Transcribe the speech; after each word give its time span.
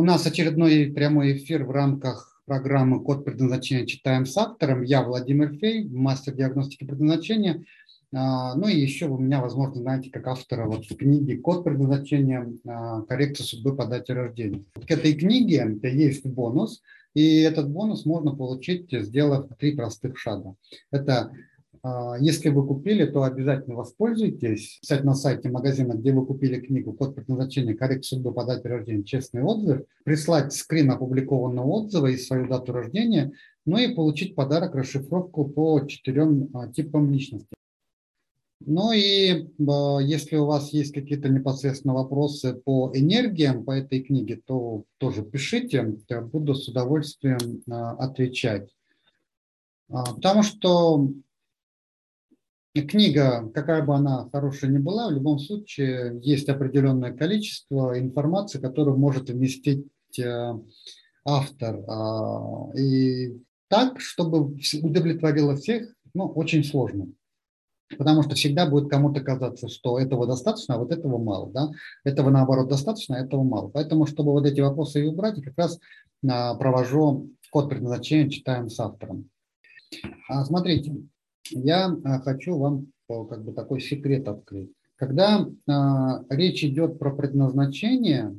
У 0.00 0.02
нас 0.02 0.26
очередной 0.26 0.86
прямой 0.86 1.36
эфир 1.36 1.64
в 1.64 1.70
рамках 1.72 2.40
программы 2.46 3.04
«Код 3.04 3.22
предназначения. 3.22 3.84
Читаем 3.84 4.24
с 4.24 4.34
автором». 4.34 4.80
Я 4.80 5.02
Владимир 5.02 5.54
Фей, 5.58 5.86
мастер 5.90 6.32
диагностики 6.32 6.84
предназначения. 6.84 7.66
А, 8.10 8.54
ну 8.54 8.66
и 8.66 8.80
еще 8.80 9.08
вы 9.08 9.20
меня, 9.20 9.42
возможно, 9.42 9.82
знаете 9.82 10.08
как 10.08 10.26
автора 10.26 10.64
вот 10.64 10.86
книги 10.88 11.34
«Код 11.34 11.64
предназначения. 11.64 12.50
А, 12.66 13.02
коррекция 13.02 13.44
судьбы 13.44 13.76
по 13.76 13.84
дате 13.84 14.14
рождения». 14.14 14.64
К 14.72 14.90
этой 14.90 15.12
книге 15.12 15.78
есть 15.82 16.24
бонус, 16.24 16.80
и 17.12 17.40
этот 17.40 17.68
бонус 17.68 18.06
можно 18.06 18.34
получить, 18.34 18.88
сделав 18.90 19.50
три 19.58 19.76
простых 19.76 20.16
шага. 20.16 20.54
Это 20.90 21.30
если 22.20 22.50
вы 22.50 22.66
купили, 22.66 23.06
то 23.06 23.22
обязательно 23.22 23.76
воспользуйтесь. 23.76 24.78
Кстати, 24.82 25.02
на 25.02 25.14
сайте 25.14 25.48
магазина, 25.48 25.94
где 25.94 26.12
вы 26.12 26.26
купили 26.26 26.60
книгу 26.60 26.92
«Код 26.92 27.14
предназначения. 27.14 27.74
Коррекция 27.74 28.16
судьбы 28.16 28.34
по 28.34 28.44
дате 28.44 28.68
рождения. 28.68 29.02
Честный 29.02 29.42
отзыв», 29.42 29.82
прислать 30.04 30.52
скрин 30.52 30.90
опубликованного 30.90 31.66
отзыва 31.66 32.08
и 32.08 32.16
свою 32.16 32.48
дату 32.48 32.72
рождения, 32.72 33.32
ну 33.64 33.78
и 33.78 33.94
получить 33.94 34.34
подарок 34.34 34.74
расшифровку 34.74 35.44
по 35.46 35.80
четырем 35.86 36.50
а, 36.54 36.68
типам 36.68 37.10
личности. 37.10 37.54
Ну 38.60 38.92
и 38.92 39.48
а, 39.66 39.98
если 40.00 40.36
у 40.36 40.46
вас 40.46 40.72
есть 40.72 40.92
какие-то 40.92 41.28
непосредственно 41.28 41.94
вопросы 41.94 42.54
по 42.54 42.90
энергиям 42.94 43.64
по 43.64 43.70
этой 43.70 44.02
книге, 44.02 44.40
то 44.44 44.84
тоже 44.98 45.22
пишите, 45.22 45.96
я 46.08 46.20
буду 46.20 46.54
с 46.54 46.68
удовольствием 46.68 47.62
отвечать. 47.68 48.74
Потому 49.88 50.42
что 50.44 51.10
книга, 52.74 53.50
какая 53.52 53.82
бы 53.84 53.94
она 53.94 54.28
хорошая 54.30 54.70
ни 54.70 54.78
была, 54.78 55.08
в 55.08 55.12
любом 55.12 55.38
случае 55.38 56.20
есть 56.22 56.48
определенное 56.48 57.12
количество 57.12 57.98
информации, 57.98 58.60
которую 58.60 58.96
может 58.96 59.28
вместить 59.28 59.86
э, 60.18 60.52
автор. 61.24 61.80
А, 61.88 62.70
и 62.76 63.36
так, 63.68 64.00
чтобы 64.00 64.56
удовлетворило 64.82 65.56
всех, 65.56 65.92
ну, 66.14 66.26
очень 66.26 66.64
сложно. 66.64 67.08
Потому 67.98 68.22
что 68.22 68.36
всегда 68.36 68.66
будет 68.66 68.88
кому-то 68.88 69.20
казаться, 69.20 69.68
что 69.68 69.98
этого 69.98 70.26
достаточно, 70.26 70.76
а 70.76 70.78
вот 70.78 70.92
этого 70.92 71.18
мало. 71.18 71.50
Да? 71.50 71.70
Этого, 72.04 72.30
наоборот, 72.30 72.68
достаточно, 72.68 73.16
а 73.16 73.20
этого 73.20 73.42
мало. 73.42 73.68
Поэтому, 73.68 74.06
чтобы 74.06 74.30
вот 74.30 74.46
эти 74.46 74.60
вопросы 74.60 75.04
убрать, 75.04 75.38
я 75.38 75.42
как 75.42 75.58
раз 75.58 75.80
а, 76.28 76.54
провожу 76.54 77.30
код 77.50 77.68
предназначения, 77.68 78.30
читаем 78.30 78.70
с 78.70 78.78
автором. 78.78 79.28
Смотрите, 80.44 80.94
я 81.50 81.96
а, 82.04 82.20
хочу 82.20 82.56
вам 82.56 82.88
как 83.08 83.44
бы 83.44 83.52
такой 83.52 83.80
секрет 83.80 84.28
открыть. 84.28 84.70
Когда 84.96 85.48
а, 85.66 86.24
речь 86.28 86.62
идет 86.62 86.98
про 86.98 87.14
предназначение, 87.14 88.36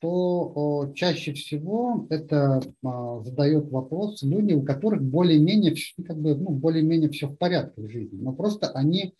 то 0.00 0.92
чаще 0.94 1.32
всего 1.32 2.06
это 2.08 2.62
а, 2.84 3.20
задает 3.20 3.68
вопрос 3.70 4.22
люди, 4.22 4.54
у 4.54 4.62
которых 4.62 5.02
более-менее 5.02 5.74
как 6.06 6.18
бы, 6.18 6.36
ну, 6.36 6.50
более-менее 6.50 7.10
все 7.10 7.26
в 7.26 7.36
порядке 7.36 7.82
в 7.82 7.90
жизни, 7.90 8.18
но 8.20 8.32
просто 8.32 8.68
они 8.68 9.14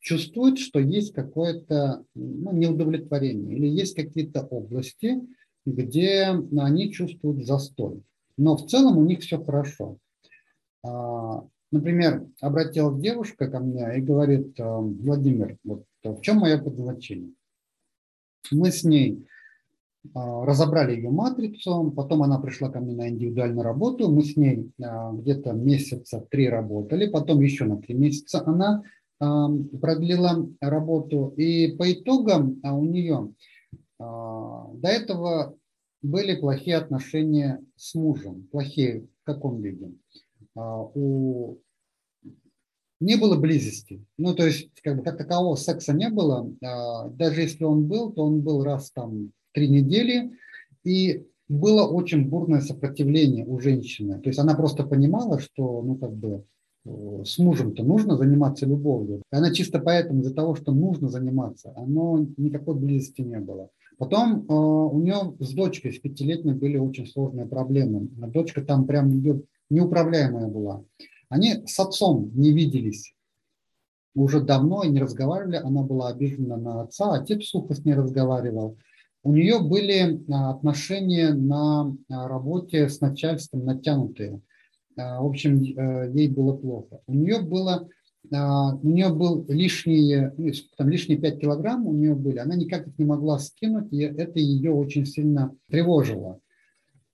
чувствуют, 0.00 0.58
что 0.58 0.78
есть 0.78 1.12
какое-то 1.12 2.04
ну, 2.14 2.52
неудовлетворение 2.52 3.56
или 3.56 3.66
есть 3.66 3.96
какие-то 3.96 4.42
области, 4.42 5.20
где 5.66 6.26
они 6.56 6.92
чувствуют 6.92 7.46
застой. 7.46 8.02
Но 8.36 8.56
в 8.56 8.66
целом 8.66 8.98
у 8.98 9.04
них 9.04 9.20
все 9.20 9.42
хорошо. 9.42 9.98
Например, 11.70 12.26
обратилась 12.40 13.00
девушка 13.00 13.50
ко 13.50 13.60
мне 13.60 13.98
и 13.98 14.00
говорит, 14.00 14.58
э, 14.58 14.64
Владимир, 14.64 15.58
вот 15.64 15.84
в 16.02 16.20
чем 16.22 16.38
мое 16.38 16.58
предназначение? 16.58 17.32
Мы 18.50 18.70
с 18.72 18.84
ней 18.84 19.26
э, 20.04 20.08
разобрали 20.14 20.96
ее 20.96 21.10
матрицу, 21.10 21.92
потом 21.94 22.22
она 22.22 22.38
пришла 22.38 22.70
ко 22.70 22.80
мне 22.80 22.96
на 22.96 23.10
индивидуальную 23.10 23.62
работу, 23.62 24.10
мы 24.10 24.22
с 24.24 24.34
ней 24.36 24.70
э, 24.78 24.82
где-то 25.12 25.52
месяца 25.52 26.24
три 26.30 26.48
работали, 26.48 27.10
потом 27.10 27.40
еще 27.40 27.64
на 27.64 27.76
три 27.76 27.94
месяца 27.94 28.42
она 28.46 28.82
продлила 29.20 30.48
работу, 30.60 31.34
и 31.36 31.74
по 31.76 31.92
итогам 31.92 32.60
у 32.62 32.84
нее 32.84 33.34
до 33.98 34.78
этого 34.84 35.56
были 36.02 36.36
плохие 36.36 36.76
отношения 36.76 37.60
с 37.74 37.96
мужем. 37.96 38.46
Плохие 38.52 39.08
в 39.22 39.24
каком 39.24 39.60
виде? 39.60 39.90
У 40.54 41.56
не 43.00 43.16
было 43.16 43.36
близости. 43.36 44.04
Ну, 44.16 44.34
то 44.34 44.46
есть, 44.46 44.70
как 44.82 44.96
бы, 44.96 45.02
как 45.02 45.18
такового 45.18 45.56
секса 45.56 45.92
не 45.92 46.08
было. 46.08 46.50
А, 46.64 47.08
даже 47.08 47.42
если 47.42 47.64
он 47.64 47.86
был, 47.86 48.12
то 48.12 48.24
он 48.24 48.40
был 48.40 48.64
раз 48.64 48.90
там 48.90 49.32
три 49.52 49.68
недели. 49.68 50.32
И 50.84 51.26
было 51.48 51.84
очень 51.86 52.28
бурное 52.28 52.60
сопротивление 52.60 53.46
у 53.46 53.58
женщины. 53.58 54.20
То 54.20 54.28
есть 54.28 54.38
она 54.38 54.54
просто 54.54 54.84
понимала, 54.84 55.38
что, 55.38 55.82
ну, 55.82 55.96
как 55.96 56.12
бы, 56.14 56.44
э, 56.84 57.22
с 57.24 57.38
мужем-то 57.38 57.82
нужно 57.82 58.16
заниматься 58.16 58.66
любовью. 58.66 59.22
И 59.32 59.36
она 59.36 59.52
чисто 59.52 59.78
поэтому, 59.78 60.20
из-за 60.20 60.34
того, 60.34 60.54
что 60.56 60.72
нужно 60.72 61.08
заниматься, 61.08 61.72
оно 61.76 62.26
никакой 62.36 62.74
близости 62.74 63.22
не 63.22 63.38
было. 63.38 63.70
Потом 63.96 64.44
э, 64.48 64.52
у 64.52 65.00
нее 65.00 65.34
с 65.40 65.52
дочкой, 65.54 65.92
с 65.92 65.98
пятилетней, 65.98 66.54
были 66.54 66.76
очень 66.76 67.06
сложные 67.06 67.46
проблемы. 67.46 68.08
Дочка 68.28 68.62
там 68.62 68.86
прям 68.86 69.18
идет 69.18 69.44
неуправляемая 69.70 70.48
была. 70.48 70.84
Они 71.28 71.66
с 71.66 71.78
отцом 71.78 72.30
не 72.34 72.52
виделись 72.52 73.14
уже 74.18 74.40
давно 74.40 74.82
и 74.82 74.88
не 74.88 75.00
разговаривали. 75.00 75.56
Она 75.56 75.82
была 75.82 76.08
обижена 76.08 76.56
на 76.56 76.82
отца, 76.82 77.14
отец 77.14 77.44
сухо 77.44 77.74
с 77.74 77.84
ней 77.84 77.94
разговаривал. 77.94 78.76
У 79.22 79.32
нее 79.32 79.60
были 79.60 80.20
а, 80.32 80.50
отношения 80.50 81.32
на 81.32 81.94
а, 82.08 82.28
работе 82.28 82.88
с 82.88 83.00
начальством 83.00 83.64
натянутые. 83.64 84.40
А, 84.96 85.20
в 85.20 85.26
общем, 85.26 85.62
э, 85.62 86.10
ей 86.14 86.28
было 86.28 86.56
плохо. 86.56 87.00
У 87.06 87.14
нее 87.14 87.40
было 87.40 87.88
у 88.30 88.88
нее 88.88 89.08
был 89.08 89.46
лишние, 89.48 90.34
ну, 90.36 90.52
там 90.76 90.90
лишние 90.90 91.18
5 91.18 91.40
килограмм 91.40 91.86
у 91.86 91.94
нее 91.94 92.14
были, 92.14 92.36
она 92.36 92.56
никак 92.56 92.86
их 92.86 92.98
не 92.98 93.06
могла 93.06 93.38
скинуть, 93.38 93.90
и 93.90 94.00
это 94.00 94.38
ее 94.38 94.70
очень 94.70 95.06
сильно 95.06 95.54
тревожило. 95.70 96.38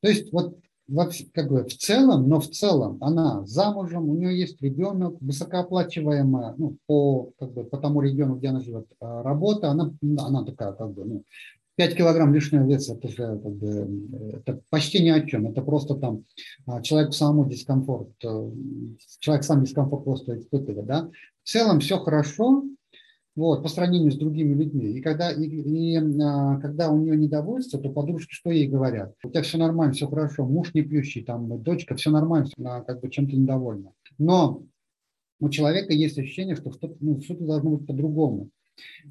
То 0.00 0.08
есть 0.08 0.32
вот 0.32 0.58
вообще, 0.88 1.26
как 1.32 1.48
бы 1.50 1.64
в 1.64 1.76
целом, 1.76 2.28
но 2.28 2.40
в 2.40 2.48
целом 2.50 2.98
она 3.00 3.44
замужем, 3.46 4.08
у 4.08 4.14
нее 4.14 4.38
есть 4.38 4.60
ребенок, 4.60 5.16
высокооплачиваемая, 5.20 6.54
ну, 6.58 6.76
по, 6.86 7.30
как 7.38 7.52
бы, 7.52 7.64
по 7.64 7.78
тому 7.78 8.00
региону, 8.00 8.36
где 8.36 8.48
она 8.48 8.60
живет, 8.60 8.86
а, 9.00 9.22
работа, 9.22 9.70
она, 9.70 9.92
она 10.18 10.44
такая, 10.44 10.72
как 10.72 10.92
бы, 10.92 11.04
ну, 11.04 11.24
5 11.76 11.96
килограмм 11.96 12.32
лишнего 12.32 12.64
веса, 12.66 12.94
это 12.94 13.08
же 13.08 13.16
как 13.16 13.52
бы, 13.52 14.32
это 14.34 14.60
почти 14.70 15.02
ни 15.02 15.08
о 15.08 15.20
чем, 15.26 15.48
это 15.48 15.62
просто 15.62 15.94
там 15.96 16.24
а, 16.66 16.82
человек 16.82 17.14
самому 17.14 17.48
дискомфорт, 17.48 18.10
э, 18.22 18.50
человек 19.18 19.44
сам 19.44 19.64
дискомфорт 19.64 20.04
просто 20.04 20.38
испытывает, 20.38 20.86
да. 20.86 21.10
В 21.42 21.48
целом 21.48 21.80
все 21.80 21.98
хорошо, 21.98 22.64
вот, 23.36 23.62
по 23.62 23.68
сравнению 23.68 24.12
с 24.12 24.16
другими 24.16 24.54
людьми. 24.54 24.92
И 24.92 25.00
когда, 25.00 25.30
и, 25.30 25.44
и, 25.44 25.96
а, 25.96 26.56
когда 26.60 26.90
у 26.90 26.98
нее 26.98 27.16
недовольство, 27.16 27.80
то 27.80 27.90
подружки 27.90 28.32
что 28.32 28.50
ей 28.50 28.68
говорят? 28.68 29.14
У 29.24 29.30
тебя 29.30 29.42
все 29.42 29.58
нормально, 29.58 29.92
все 29.92 30.06
хорошо, 30.06 30.46
муж 30.46 30.72
не 30.74 30.82
пьющий, 30.82 31.24
там, 31.24 31.60
дочка, 31.62 31.96
все 31.96 32.10
нормально, 32.10 32.48
она 32.58 32.80
как 32.82 33.00
бы 33.00 33.10
чем-то 33.10 33.34
недовольна. 33.36 33.92
Но 34.18 34.62
у 35.40 35.48
человека 35.48 35.92
есть 35.92 36.18
ощущение, 36.18 36.56
что 36.56 36.70
что-то, 36.70 36.96
ну, 37.00 37.20
что-то 37.20 37.44
должно 37.44 37.76
быть 37.76 37.86
по-другому. 37.86 38.50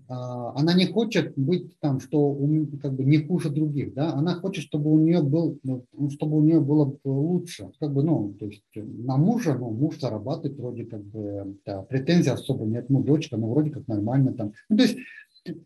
А, 0.07 0.51
она 0.59 0.73
не 0.73 0.87
хочет 0.87 1.33
быть 1.37 1.79
там, 1.79 1.99
что 1.99 2.37
как 2.81 2.93
бы 2.93 3.03
не 3.03 3.19
хуже 3.19 3.49
других, 3.49 3.93
да, 3.93 4.13
она 4.13 4.35
хочет, 4.35 4.65
чтобы 4.65 4.91
у 4.91 4.99
нее 4.99 5.21
был, 5.21 5.59
ну, 5.63 5.85
чтобы 6.11 6.37
у 6.37 6.43
нее 6.43 6.59
было 6.59 6.97
лучше, 7.03 7.71
как 7.79 7.93
бы, 7.93 8.03
ну, 8.03 8.35
то 8.39 8.45
есть 8.45 8.63
на 8.75 9.17
мужа, 9.17 9.55
ну, 9.55 9.71
муж 9.71 9.99
зарабатывает 9.99 10.57
вроде 10.57 10.85
как 10.85 11.03
бы, 11.03 11.57
да, 11.65 11.81
претензий 11.83 12.31
особо 12.31 12.65
нет, 12.65 12.89
ну, 12.89 13.03
дочка, 13.03 13.37
ну, 13.37 13.49
вроде 13.49 13.71
как 13.71 13.87
нормально 13.87 14.33
там, 14.33 14.53
ну, 14.69 14.77
то 14.77 14.83
есть 14.83 14.97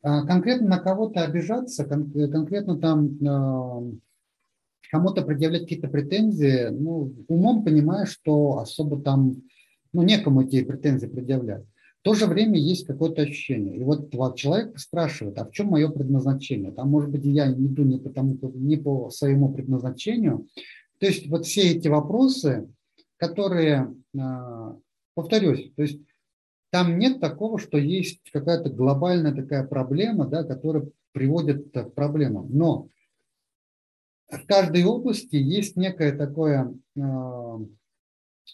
а, 0.01 0.25
конкретно 0.25 0.67
на 0.69 0.79
кого-то 0.79 1.23
обижаться, 1.23 1.85
конкретно 1.85 2.77
там 2.77 3.17
а, 3.27 3.83
кому-то 4.91 5.21
предъявлять 5.23 5.63
какие-то 5.63 5.87
претензии, 5.87 6.69
ну, 6.69 7.13
умом 7.27 7.63
понимаешь, 7.63 8.09
что 8.09 8.59
особо 8.59 9.01
там, 9.01 9.41
ну, 9.93 10.03
некому 10.03 10.41
эти 10.41 10.63
претензии 10.63 11.07
предъявлять. 11.07 11.63
В 12.01 12.03
то 12.03 12.13
же 12.13 12.27
время 12.27 12.57
есть 12.57 12.85
какое-то 12.85 13.23
ощущение. 13.23 13.77
И 13.77 13.83
вот 13.83 14.11
человек 14.35 14.77
спрашивает, 14.79 15.37
а 15.39 15.45
в 15.45 15.51
чем 15.51 15.67
мое 15.67 15.89
предназначение? 15.89 16.71
Там, 16.71 16.89
может 16.89 17.09
быть, 17.09 17.25
я 17.25 17.51
иду 17.51 17.83
не, 17.83 17.97
потому, 17.97 18.37
не 18.53 18.77
по 18.77 19.09
своему 19.09 19.51
предназначению. 19.51 20.47
То 20.99 21.07
есть 21.07 21.27
вот 21.27 21.45
все 21.45 21.71
эти 21.73 21.87
вопросы, 21.87 22.69
которые, 23.17 23.93
а, 24.17 24.77
повторюсь, 25.15 25.71
то 25.75 25.81
есть 25.81 25.99
там 26.69 26.99
нет 26.99 27.19
такого, 27.19 27.59
что 27.59 27.77
есть 27.77 28.21
какая-то 28.31 28.69
глобальная 28.69 29.33
такая 29.33 29.65
проблема, 29.65 30.27
да, 30.27 30.43
которая 30.43 30.87
приводит 31.11 31.71
к 31.71 31.89
проблемам. 31.91 32.47
Но 32.49 32.89
в 34.29 34.45
каждой 34.45 34.83
области 34.83 35.35
есть 35.35 35.77
некое 35.77 36.15
такое 36.15 36.73
а, 36.99 37.59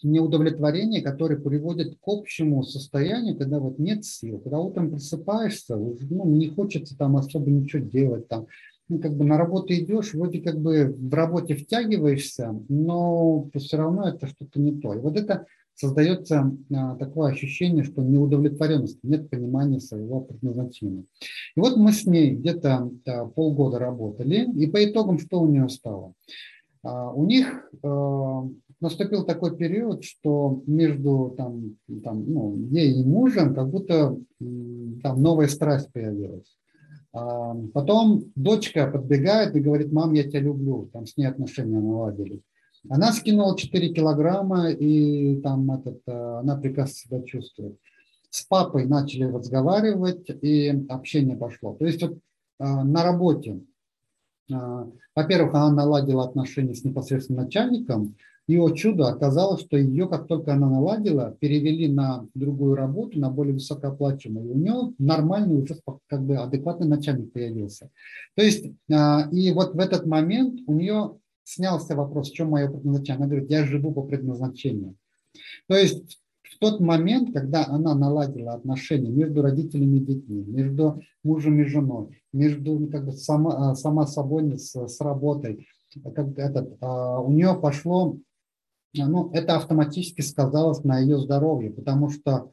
неудовлетворение, 0.02 1.02
которое 1.02 1.36
приводит 1.36 1.96
к 1.96 2.02
общему 2.06 2.62
состоянию, 2.62 3.36
когда 3.36 3.58
вот 3.58 3.78
нет 3.78 4.04
сил, 4.04 4.38
когда 4.38 4.58
утром 4.58 4.90
просыпаешься, 4.90 5.76
ну, 5.76 6.26
не 6.26 6.48
хочется 6.48 6.96
там 6.96 7.16
особо 7.16 7.50
ничего 7.50 7.82
делать, 7.82 8.28
там, 8.28 8.46
ну, 8.88 8.98
как 8.98 9.16
бы 9.16 9.24
на 9.24 9.38
работу 9.38 9.72
идешь, 9.72 10.12
вроде 10.12 10.40
как 10.40 10.60
бы 10.60 10.94
в 10.96 11.14
работе 11.14 11.54
втягиваешься, 11.54 12.54
но 12.68 13.48
все 13.54 13.76
равно 13.76 14.08
это 14.08 14.26
что-то 14.26 14.60
не 14.60 14.78
то. 14.78 14.92
И 14.94 14.98
вот 14.98 15.16
это 15.16 15.46
создается 15.74 16.52
а, 16.72 16.96
такое 16.96 17.32
ощущение, 17.32 17.84
что 17.84 18.02
неудовлетворенность, 18.02 18.98
нет 19.02 19.28
понимания 19.30 19.80
своего 19.80 20.20
предназначения. 20.20 21.04
И 21.56 21.60
вот 21.60 21.76
мы 21.76 21.92
с 21.92 22.04
ней 22.04 22.34
где-то 22.34 22.90
а, 23.06 23.26
полгода 23.26 23.78
работали, 23.78 24.48
и 24.54 24.66
по 24.66 24.84
итогам 24.84 25.18
что 25.18 25.40
у 25.40 25.48
нее 25.48 25.68
стало? 25.68 26.12
А, 26.82 27.10
у 27.10 27.24
них 27.24 27.70
а, 27.82 28.48
наступил 28.80 29.24
такой 29.24 29.56
период, 29.56 30.04
что 30.04 30.62
между 30.66 31.34
там, 31.36 31.76
там, 32.02 32.24
ну, 32.30 32.56
ей 32.70 33.00
и 33.00 33.04
мужем 33.04 33.54
как 33.54 33.70
будто 33.70 34.16
там 35.02 35.22
новая 35.22 35.48
страсть 35.48 35.92
появилась. 35.92 36.56
А, 37.12 37.54
потом 37.72 38.24
дочка 38.34 38.88
подбегает 38.88 39.54
и 39.54 39.60
говорит, 39.60 39.92
мам, 39.92 40.12
я 40.12 40.24
тебя 40.24 40.40
люблю, 40.40 40.90
там 40.92 41.06
с 41.06 41.16
ней 41.16 41.26
отношения 41.26 41.78
наладились. 41.78 42.42
Она 42.88 43.12
скинула 43.12 43.56
4 43.56 43.94
килограмма, 43.94 44.70
и 44.70 45.40
там 45.40 45.70
этот, 45.70 46.00
э, 46.06 46.12
она 46.12 46.56
прекрасно 46.56 46.94
себя 46.94 47.22
чувствует. 47.22 47.78
С 48.28 48.42
папой 48.42 48.84
начали 48.84 49.24
разговаривать, 49.24 50.28
и 50.28 50.84
общение 50.88 51.36
пошло. 51.36 51.74
То 51.74 51.86
есть 51.86 52.02
вот 52.02 52.12
э, 52.12 52.18
на 52.58 53.04
работе, 53.04 53.60
э, 54.52 54.54
во-первых, 55.14 55.54
она 55.54 55.70
наладила 55.70 56.24
отношения 56.24 56.74
с 56.74 56.84
непосредственным 56.84 57.44
начальником, 57.44 58.16
и 58.46 58.58
о 58.58 58.70
чудо 58.70 59.08
оказалось, 59.08 59.62
что 59.62 59.76
ее, 59.76 60.06
как 60.08 60.26
только 60.26 60.52
она 60.52 60.68
наладила, 60.68 61.36
перевели 61.40 61.88
на 61.88 62.26
другую 62.34 62.74
работу, 62.74 63.18
на 63.18 63.30
более 63.30 63.54
высокооплачиваемую. 63.54 64.52
У 64.52 64.58
нее 64.58 64.94
нормальный 64.98 65.62
уже 65.62 65.78
как 66.06 66.22
бы 66.24 66.36
адекватный 66.36 66.86
начальник 66.86 67.32
появился. 67.32 67.90
То 68.36 68.42
есть, 68.42 68.66
и 68.66 69.52
вот 69.52 69.74
в 69.74 69.78
этот 69.78 70.06
момент 70.06 70.60
у 70.66 70.74
нее 70.74 71.16
снялся 71.42 71.96
вопрос, 71.96 72.30
в 72.30 72.34
чем 72.34 72.50
мое 72.50 72.68
предназначение. 72.68 73.16
Она 73.16 73.26
говорит, 73.26 73.50
я 73.50 73.64
живу 73.64 73.92
по 73.92 74.02
предназначению. 74.02 74.96
То 75.66 75.76
есть 75.76 76.18
в 76.42 76.58
тот 76.58 76.80
момент, 76.80 77.32
когда 77.32 77.66
она 77.66 77.94
наладила 77.94 78.52
отношения 78.52 79.10
между 79.10 79.42
родителями 79.42 79.98
и 79.98 80.00
детьми, 80.00 80.44
между 80.46 81.00
мужем 81.22 81.60
и 81.60 81.64
женой, 81.64 82.22
между 82.32 82.78
ну, 82.78 82.88
как 82.88 83.06
бы 83.06 83.12
сама, 83.12 83.70
а, 83.70 83.74
сама 83.74 84.06
собой 84.06 84.58
с, 84.58 84.74
с 84.74 85.00
работой, 85.00 85.66
как 86.14 86.38
этот, 86.38 86.76
а, 86.80 87.20
у 87.20 87.32
нее 87.32 87.58
пошло, 87.60 88.18
ну, 88.94 89.30
это 89.32 89.56
автоматически 89.56 90.20
сказалось 90.20 90.84
на 90.84 90.98
ее 90.98 91.18
здоровье, 91.18 91.70
потому 91.70 92.10
что, 92.10 92.50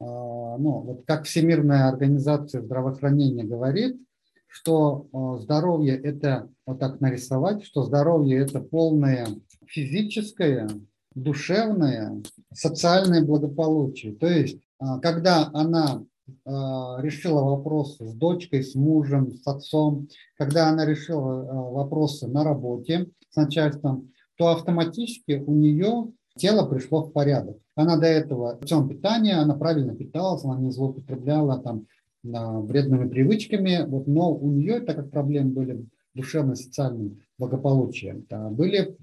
а, 0.00 0.56
ну, 0.58 0.80
вот 0.80 1.04
как 1.06 1.24
Всемирная 1.24 1.88
организация 1.88 2.62
здравоохранения 2.62 3.44
говорит, 3.44 4.00
что 4.46 5.08
здоровье– 5.40 5.96
это, 6.02 6.48
вот 6.66 6.78
так 6.78 7.00
нарисовать, 7.00 7.64
что 7.64 7.84
здоровье– 7.84 8.38
это 8.40 8.60
полное 8.60 9.26
физическое, 9.66 10.68
душевное, 11.14 12.22
социальное 12.52 13.24
благополучие. 13.24 14.14
То 14.14 14.26
есть, 14.26 14.58
а, 14.78 14.98
когда 14.98 15.50
она 15.52 16.04
а, 16.44 16.98
решила 17.00 17.42
вопросы 17.42 18.06
с 18.06 18.14
дочкой, 18.14 18.62
с 18.62 18.74
мужем, 18.74 19.32
с 19.32 19.46
отцом, 19.46 20.08
когда 20.36 20.68
она 20.68 20.86
решила 20.86 21.40
а, 21.40 21.70
вопросы 21.70 22.26
на 22.26 22.44
работе 22.44 23.08
с 23.30 23.36
начальством, 23.36 24.12
то 24.42 24.48
автоматически 24.48 25.40
у 25.46 25.54
нее 25.54 26.10
тело 26.36 26.66
пришло 26.66 27.04
в 27.04 27.12
порядок. 27.12 27.58
Она 27.76 27.96
до 27.96 28.06
этого 28.06 28.58
в 28.60 28.88
питания, 28.88 29.36
она 29.36 29.54
правильно 29.54 29.94
питалась, 29.94 30.42
она 30.42 30.58
не 30.58 30.72
злоупотребляла 30.72 31.60
там 31.60 31.86
вредными 32.24 33.08
привычками, 33.08 33.84
вот, 33.86 34.08
но 34.08 34.34
у 34.34 34.50
нее, 34.50 34.80
так 34.80 34.96
как 34.96 35.12
проблемы 35.12 35.52
были 35.52 35.86
душевно-социальным 36.14 37.22
благополучием, 37.38 38.26
да, 38.28 38.48
были 38.48 38.96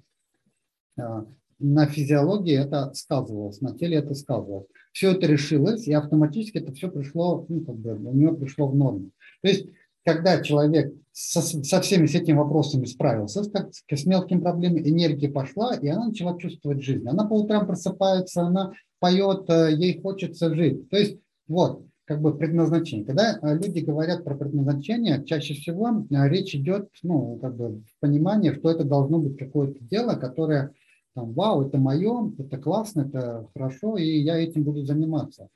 а, 0.99 1.25
на 1.57 1.85
физиологии 1.85 2.57
это 2.57 2.93
сказывалось, 2.93 3.61
на 3.61 3.77
теле 3.77 3.95
это 3.99 4.15
сказывалось. 4.15 4.67
Все 4.91 5.13
это 5.13 5.25
решилось, 5.25 5.87
и 5.87 5.93
автоматически 5.93 6.57
это 6.57 6.73
все 6.73 6.91
пришло, 6.91 7.45
ну, 7.47 7.61
как 7.61 7.77
бы, 7.77 7.93
у 7.93 8.13
нее 8.13 8.35
пришло 8.35 8.67
в 8.67 8.75
норму. 8.75 9.11
То 9.41 9.47
есть, 9.47 9.67
когда 10.13 10.41
человек 10.41 10.93
со, 11.11 11.41
со 11.41 11.81
всеми 11.81 12.07
с 12.07 12.15
этими 12.15 12.35
вопросами 12.35 12.85
справился, 12.85 13.43
с, 13.43 13.51
как, 13.51 13.69
с 13.71 14.05
мелкими 14.05 14.39
проблемами, 14.39 14.89
энергия 14.89 15.29
пошла, 15.29 15.75
и 15.75 15.87
она 15.87 16.07
начала 16.07 16.37
чувствовать 16.39 16.81
жизнь. 16.81 17.07
Она 17.07 17.25
по 17.25 17.33
утрам 17.33 17.67
просыпается, 17.67 18.41
она 18.41 18.71
поет, 18.99 19.49
э, 19.49 19.71
ей 19.73 20.01
хочется 20.01 20.53
жить. 20.55 20.89
То 20.89 20.97
есть, 20.97 21.17
вот, 21.47 21.83
как 22.05 22.21
бы 22.21 22.35
предназначение. 22.35 23.05
Когда 23.05 23.37
э, 23.39 23.57
люди 23.57 23.81
говорят 23.81 24.23
про 24.23 24.35
предназначение, 24.35 25.23
чаще 25.25 25.53
всего 25.53 25.89
э, 26.09 26.29
речь 26.29 26.55
идет, 26.55 26.89
ну, 27.03 27.37
как 27.39 27.55
бы 27.55 27.81
в 27.81 27.99
понимании, 27.99 28.51
что 28.53 28.71
это 28.71 28.83
должно 28.83 29.19
быть 29.19 29.37
какое-то 29.37 29.79
дело, 29.81 30.15
которое 30.15 30.73
там, 31.13 31.33
вау, 31.33 31.67
это 31.67 31.77
мое, 31.77 32.33
это 32.39 32.57
классно, 32.57 33.01
это 33.01 33.47
хорошо, 33.53 33.97
и 33.97 34.05
я 34.05 34.37
этим 34.37 34.63
буду 34.63 34.83
заниматься. 34.83 35.49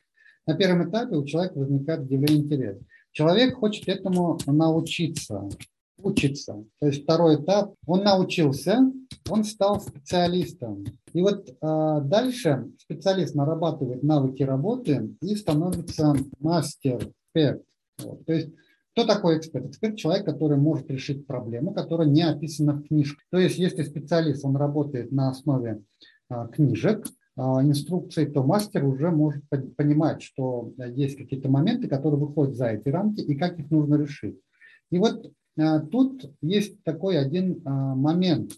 На 0.46 0.56
первом 0.56 0.90
этапе 0.90 1.16
у 1.16 1.26
человека 1.26 1.58
возникает 1.58 2.02
удивление 2.02 2.44
интерес. 2.44 2.78
Человек 3.14 3.56
хочет 3.56 3.88
этому 3.88 4.38
научиться 4.46 5.48
учится. 5.98 6.64
То 6.80 6.88
есть 6.88 7.04
второй 7.04 7.36
этап, 7.36 7.74
он 7.86 8.04
научился, 8.04 8.80
он 9.30 9.44
стал 9.44 9.80
специалистом. 9.80 10.86
И 11.14 11.22
вот 11.22 11.50
э, 11.50 12.02
дальше 12.04 12.70
специалист 12.78 13.36
нарабатывает 13.36 14.04
навыки 14.04 14.44
работы 14.44 15.16
и 15.22 15.36
становится 15.36 16.14
мастер-эксперт. 16.40 17.64
Вот. 18.04 18.26
То 18.26 18.34
есть 18.34 18.50
кто 18.92 19.06
такой 19.06 19.38
эксперт? 19.38 19.66
Эксперт– 19.66 19.96
человек, 19.98 20.26
который 20.26 20.58
может 20.58 20.90
решить 20.92 21.26
проблему, 21.26 21.74
которая 21.74 22.08
не 22.08 22.22
описана 22.22 22.74
в 22.74 22.84
книжке. 22.88 23.22
То 23.32 23.40
есть 23.40 23.58
если 23.58 23.84
специалист, 23.84 24.46
он 24.46 24.56
работает 24.56 25.12
на 25.12 25.30
основе 25.30 25.84
э, 26.30 26.48
книжек, 26.52 27.06
э, 27.38 27.42
инструкций, 27.42 28.26
то 28.26 28.44
мастер 28.44 28.86
уже 28.86 29.12
может 29.12 29.44
понимать, 29.78 30.22
что 30.22 30.74
есть 30.78 31.18
какие-то 31.18 31.50
моменты, 31.50 31.88
которые 31.88 32.20
выходят 32.20 32.56
за 32.56 32.68
эти 32.68 32.90
рамки 32.90 33.22
и 33.22 33.36
как 33.36 33.60
их 33.60 33.70
нужно 33.72 33.96
решить. 33.96 34.38
И 34.92 35.00
вот 35.00 35.32
а, 35.60 35.80
тут 35.80 36.32
есть 36.42 36.84
такой 36.84 37.18
один 37.18 37.62
а, 37.66 37.96
момент. 37.96 38.54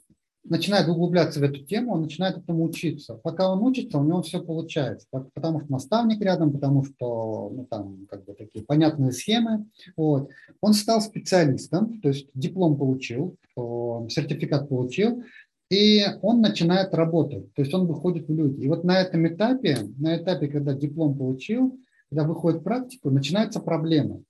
Начинает 0.47 0.87
углубляться 0.87 1.39
в 1.39 1.43
эту 1.43 1.65
тему, 1.65 1.93
он 1.93 2.03
начинает 2.03 2.37
этому 2.37 2.65
учиться. 2.65 3.15
Пока 3.15 3.51
он 3.51 3.63
учится, 3.63 3.97
у 3.97 4.03
него 4.03 4.21
все 4.21 4.43
получается, 4.43 5.07
потому 5.09 5.61
что 5.61 5.71
наставник 5.71 6.21
рядом, 6.21 6.51
потому 6.51 6.85
что 6.85 7.51
ну, 7.51 7.65
там 7.65 8.05
как 8.07 8.25
бы 8.25 8.35
такие 8.35 8.63
понятные 8.63 9.11
схемы. 9.11 9.65
Вот. 9.97 10.29
Он 10.61 10.73
стал 10.73 11.01
специалистом, 11.01 11.99
то 11.99 12.09
есть 12.09 12.29
диплом 12.35 12.77
получил, 12.77 13.37
сертификат 13.55 14.69
получил, 14.69 15.23
и 15.69 16.05
он 16.21 16.41
начинает 16.41 16.93
работать, 16.93 17.53
то 17.53 17.61
есть 17.61 17.73
он 17.73 17.87
выходит 17.87 18.27
в 18.27 18.33
люди. 18.33 18.61
И 18.61 18.67
вот 18.67 18.83
на 18.83 19.01
этом 19.01 19.27
этапе, 19.27 19.77
на 19.97 20.17
этапе, 20.17 20.47
когда 20.47 20.73
диплом 20.73 21.17
получил, 21.17 21.79
когда 22.09 22.23
выходит 22.23 22.61
в 22.61 22.63
практику, 22.63 23.09
начинаются 23.09 23.59
проблемы. 23.59 24.23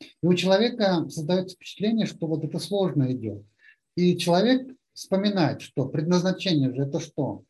И 0.00 0.26
у 0.26 0.34
человека 0.34 1.08
создается 1.08 1.56
впечатление, 1.56 2.06
что 2.06 2.26
вот 2.26 2.44
это 2.44 2.58
сложно 2.58 3.10
идет. 3.12 3.42
И 3.96 4.16
человек 4.16 4.68
вспоминает, 4.92 5.62
что 5.62 5.86
предназначение 5.86 6.74
же 6.74 6.82
это 6.82 7.00
что? 7.00 7.44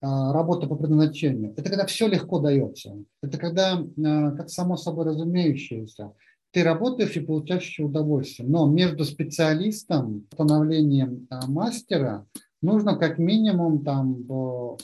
А, 0.00 0.34
работа 0.34 0.66
по 0.66 0.76
предназначению. 0.76 1.52
Это 1.56 1.70
когда 1.70 1.86
все 1.86 2.06
легко 2.06 2.38
дается. 2.38 2.94
Это 3.22 3.38
когда, 3.38 3.78
а, 3.78 4.30
как 4.32 4.50
само 4.50 4.76
собой 4.76 5.06
разумеющееся, 5.06 6.12
ты 6.50 6.62
работаешь 6.62 7.16
и 7.16 7.20
получаешь 7.20 7.78
удовольствие. 7.80 8.48
Но 8.48 8.66
между 8.66 9.04
специалистом, 9.04 10.26
становлением 10.32 11.26
а, 11.30 11.46
мастера 11.46 12.26
нужно 12.64 12.96
как 12.96 13.18
минимум 13.18 13.84
там, 13.84 14.24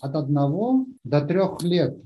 от 0.01 0.15
одного 0.15 0.87
до 1.05 1.21
трех 1.23 1.63
лет 1.63 1.97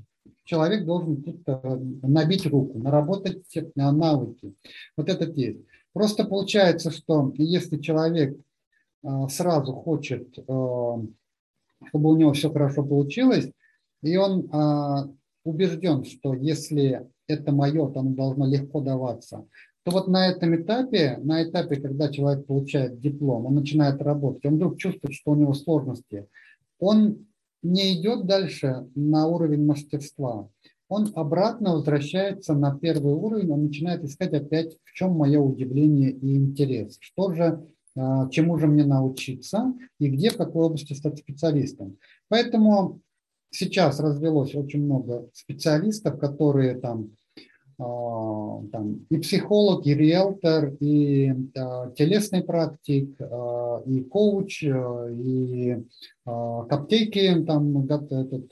человек 0.45 0.85
должен 0.85 1.21
тут 1.21 1.41
э, 1.47 1.77
набить 2.03 2.45
руку, 2.45 2.79
наработать 2.79 3.43
навыки. 3.75 4.53
Вот 4.95 5.09
это 5.09 5.25
есть. 5.25 5.59
Просто 5.91 6.23
получается, 6.23 6.91
что 6.91 7.33
если 7.35 7.77
человек 7.79 8.37
э, 9.03 9.07
сразу 9.29 9.73
хочет, 9.73 10.37
э, 10.37 10.43
чтобы 10.43 12.09
у 12.09 12.15
него 12.15 12.33
все 12.33 12.51
хорошо 12.51 12.85
получилось, 12.85 13.51
и 14.01 14.17
он 14.17 14.49
убежден, 15.43 16.03
что 16.05 16.35
если 16.35 17.07
это 17.27 17.51
мое, 17.51 17.89
то 17.89 18.01
оно 18.01 18.11
должно 18.11 18.45
легко 18.45 18.81
даваться, 18.81 19.47
то 19.85 19.91
вот 19.91 20.07
на 20.07 20.27
этом 20.29 20.55
этапе, 20.55 21.19
на 21.21 21.43
этапе, 21.43 21.75
когда 21.75 22.11
человек 22.11 22.47
получает 22.47 22.99
диплом, 22.99 23.45
он 23.45 23.53
начинает 23.53 24.01
работать, 24.01 24.43
он 24.43 24.55
вдруг 24.55 24.77
чувствует, 24.77 25.13
что 25.13 25.31
у 25.31 25.35
него 25.35 25.53
сложности, 25.53 26.27
он 26.79 27.27
не 27.61 27.93
идет 27.93 28.25
дальше 28.25 28.87
на 28.95 29.27
уровень 29.27 29.63
мастерства. 29.63 30.49
Он 30.87 31.11
обратно 31.15 31.73
возвращается 31.73 32.55
на 32.55 32.75
первый 32.77 33.13
уровень, 33.13 33.51
он 33.51 33.65
начинает 33.67 34.03
искать 34.03 34.33
опять, 34.33 34.75
в 34.83 34.93
чем 34.93 35.11
мое 35.11 35.39
удивление 35.39 36.09
и 36.09 36.35
интерес. 36.35 36.97
Что 36.99 37.33
же, 37.33 37.63
а, 37.95 38.27
чему 38.29 38.57
же 38.57 38.65
мне 38.65 38.85
научиться 38.85 39.73
и 39.99 40.09
где, 40.09 40.31
в 40.31 40.37
какой 40.37 40.65
области 40.65 40.93
стать 40.93 41.19
специалистом. 41.19 41.97
Поэтому 42.27 43.01
сейчас 43.51 43.99
развелось 43.99 44.55
очень 44.55 44.83
много 44.83 45.29
специалистов, 45.33 46.19
которые 46.19 46.75
там 46.75 47.11
там, 47.77 49.05
и 49.09 49.17
психолог, 49.17 49.85
и 49.85 49.93
риэлтор, 49.93 50.73
и 50.79 51.33
телесный 51.95 52.43
практик, 52.43 53.19
и 53.85 54.01
коуч, 54.03 54.63
и 54.63 55.77
коптейки 56.23 57.43
там 57.45 57.85
этот, 57.85 58.51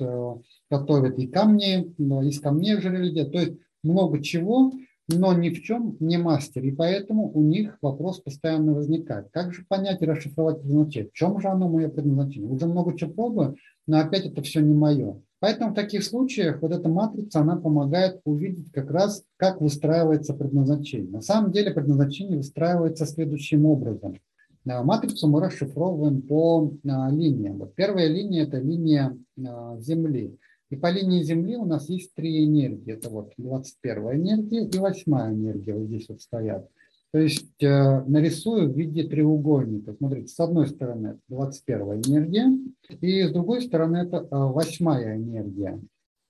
готовят, 0.69 1.19
и 1.19 1.27
камни, 1.27 1.93
из 2.27 2.39
камней 2.39 2.81
жерелья, 2.81 3.25
то 3.25 3.39
есть 3.39 3.53
много 3.83 4.21
чего, 4.21 4.71
но 5.09 5.33
ни 5.33 5.49
в 5.49 5.61
чем 5.61 5.97
не 5.99 6.17
мастер, 6.17 6.63
и 6.63 6.71
поэтому 6.71 7.29
у 7.29 7.41
них 7.41 7.77
вопрос 7.81 8.21
постоянно 8.21 8.73
возникает. 8.73 9.27
Как 9.31 9.53
же 9.53 9.65
понять 9.67 10.01
и 10.01 10.05
расшифровать 10.05 10.61
предназначение? 10.61 11.09
В 11.09 11.13
чем 11.13 11.41
же 11.41 11.49
оно 11.49 11.67
мое 11.67 11.89
предназначение? 11.89 12.49
Уже 12.49 12.67
много 12.67 12.97
чего 12.97 13.11
пробую, 13.11 13.57
но 13.85 13.99
опять 13.99 14.25
это 14.25 14.41
все 14.41 14.61
не 14.61 14.73
мое. 14.73 15.21
Поэтому 15.43 15.71
в 15.71 15.75
таких 15.75 16.05
случаях 16.05 16.61
вот 16.61 16.71
эта 16.71 16.87
матрица, 16.87 17.41
она 17.41 17.57
помогает 17.57 18.21
увидеть 18.23 18.71
как 18.71 18.89
раз, 18.89 19.25
как 19.35 19.59
выстраивается 19.59 20.33
предназначение. 20.33 21.11
На 21.11 21.19
самом 21.19 21.51
деле 21.51 21.71
предназначение 21.71 22.37
выстраивается 22.37 23.05
следующим 23.05 23.65
образом. 23.65 24.15
Матрицу 24.63 25.27
мы 25.27 25.41
расшифровываем 25.41 26.21
по 26.21 26.71
а, 26.87 27.11
линиям. 27.11 27.57
Вот 27.57 27.75
первая 27.75 28.07
линия– 28.07 28.43
это 28.47 28.57
линия 28.59 29.17
а, 29.45 29.77
Земли. 29.81 30.37
И 30.69 30.77
по 30.77 30.89
линии 30.89 31.21
Земли 31.23 31.57
у 31.57 31.65
нас 31.65 31.89
есть 31.89 32.13
три 32.13 32.45
энергии. 32.45 32.93
Это 32.93 33.09
вот 33.09 33.33
21 33.35 34.13
энергия 34.13 34.63
и 34.63 34.77
8 34.77 35.11
энергия 35.11 35.73
вот 35.73 35.87
здесь 35.87 36.05
вот 36.07 36.21
стоят. 36.21 36.69
То 37.13 37.19
есть 37.19 37.61
э, 37.61 38.03
нарисую 38.07 38.73
в 38.73 38.75
виде 38.75 39.03
треугольника. 39.03 39.93
Смотрите, 39.93 40.29
с 40.29 40.39
одной 40.39 40.67
стороны 40.67 41.19
21 41.29 42.01
энергия, 42.07 42.57
и 43.01 43.21
с 43.21 43.31
другой 43.31 43.61
стороны 43.61 43.97
это 43.97 44.17
э, 44.17 44.25
восьмая 44.31 45.17
энергия. 45.17 45.79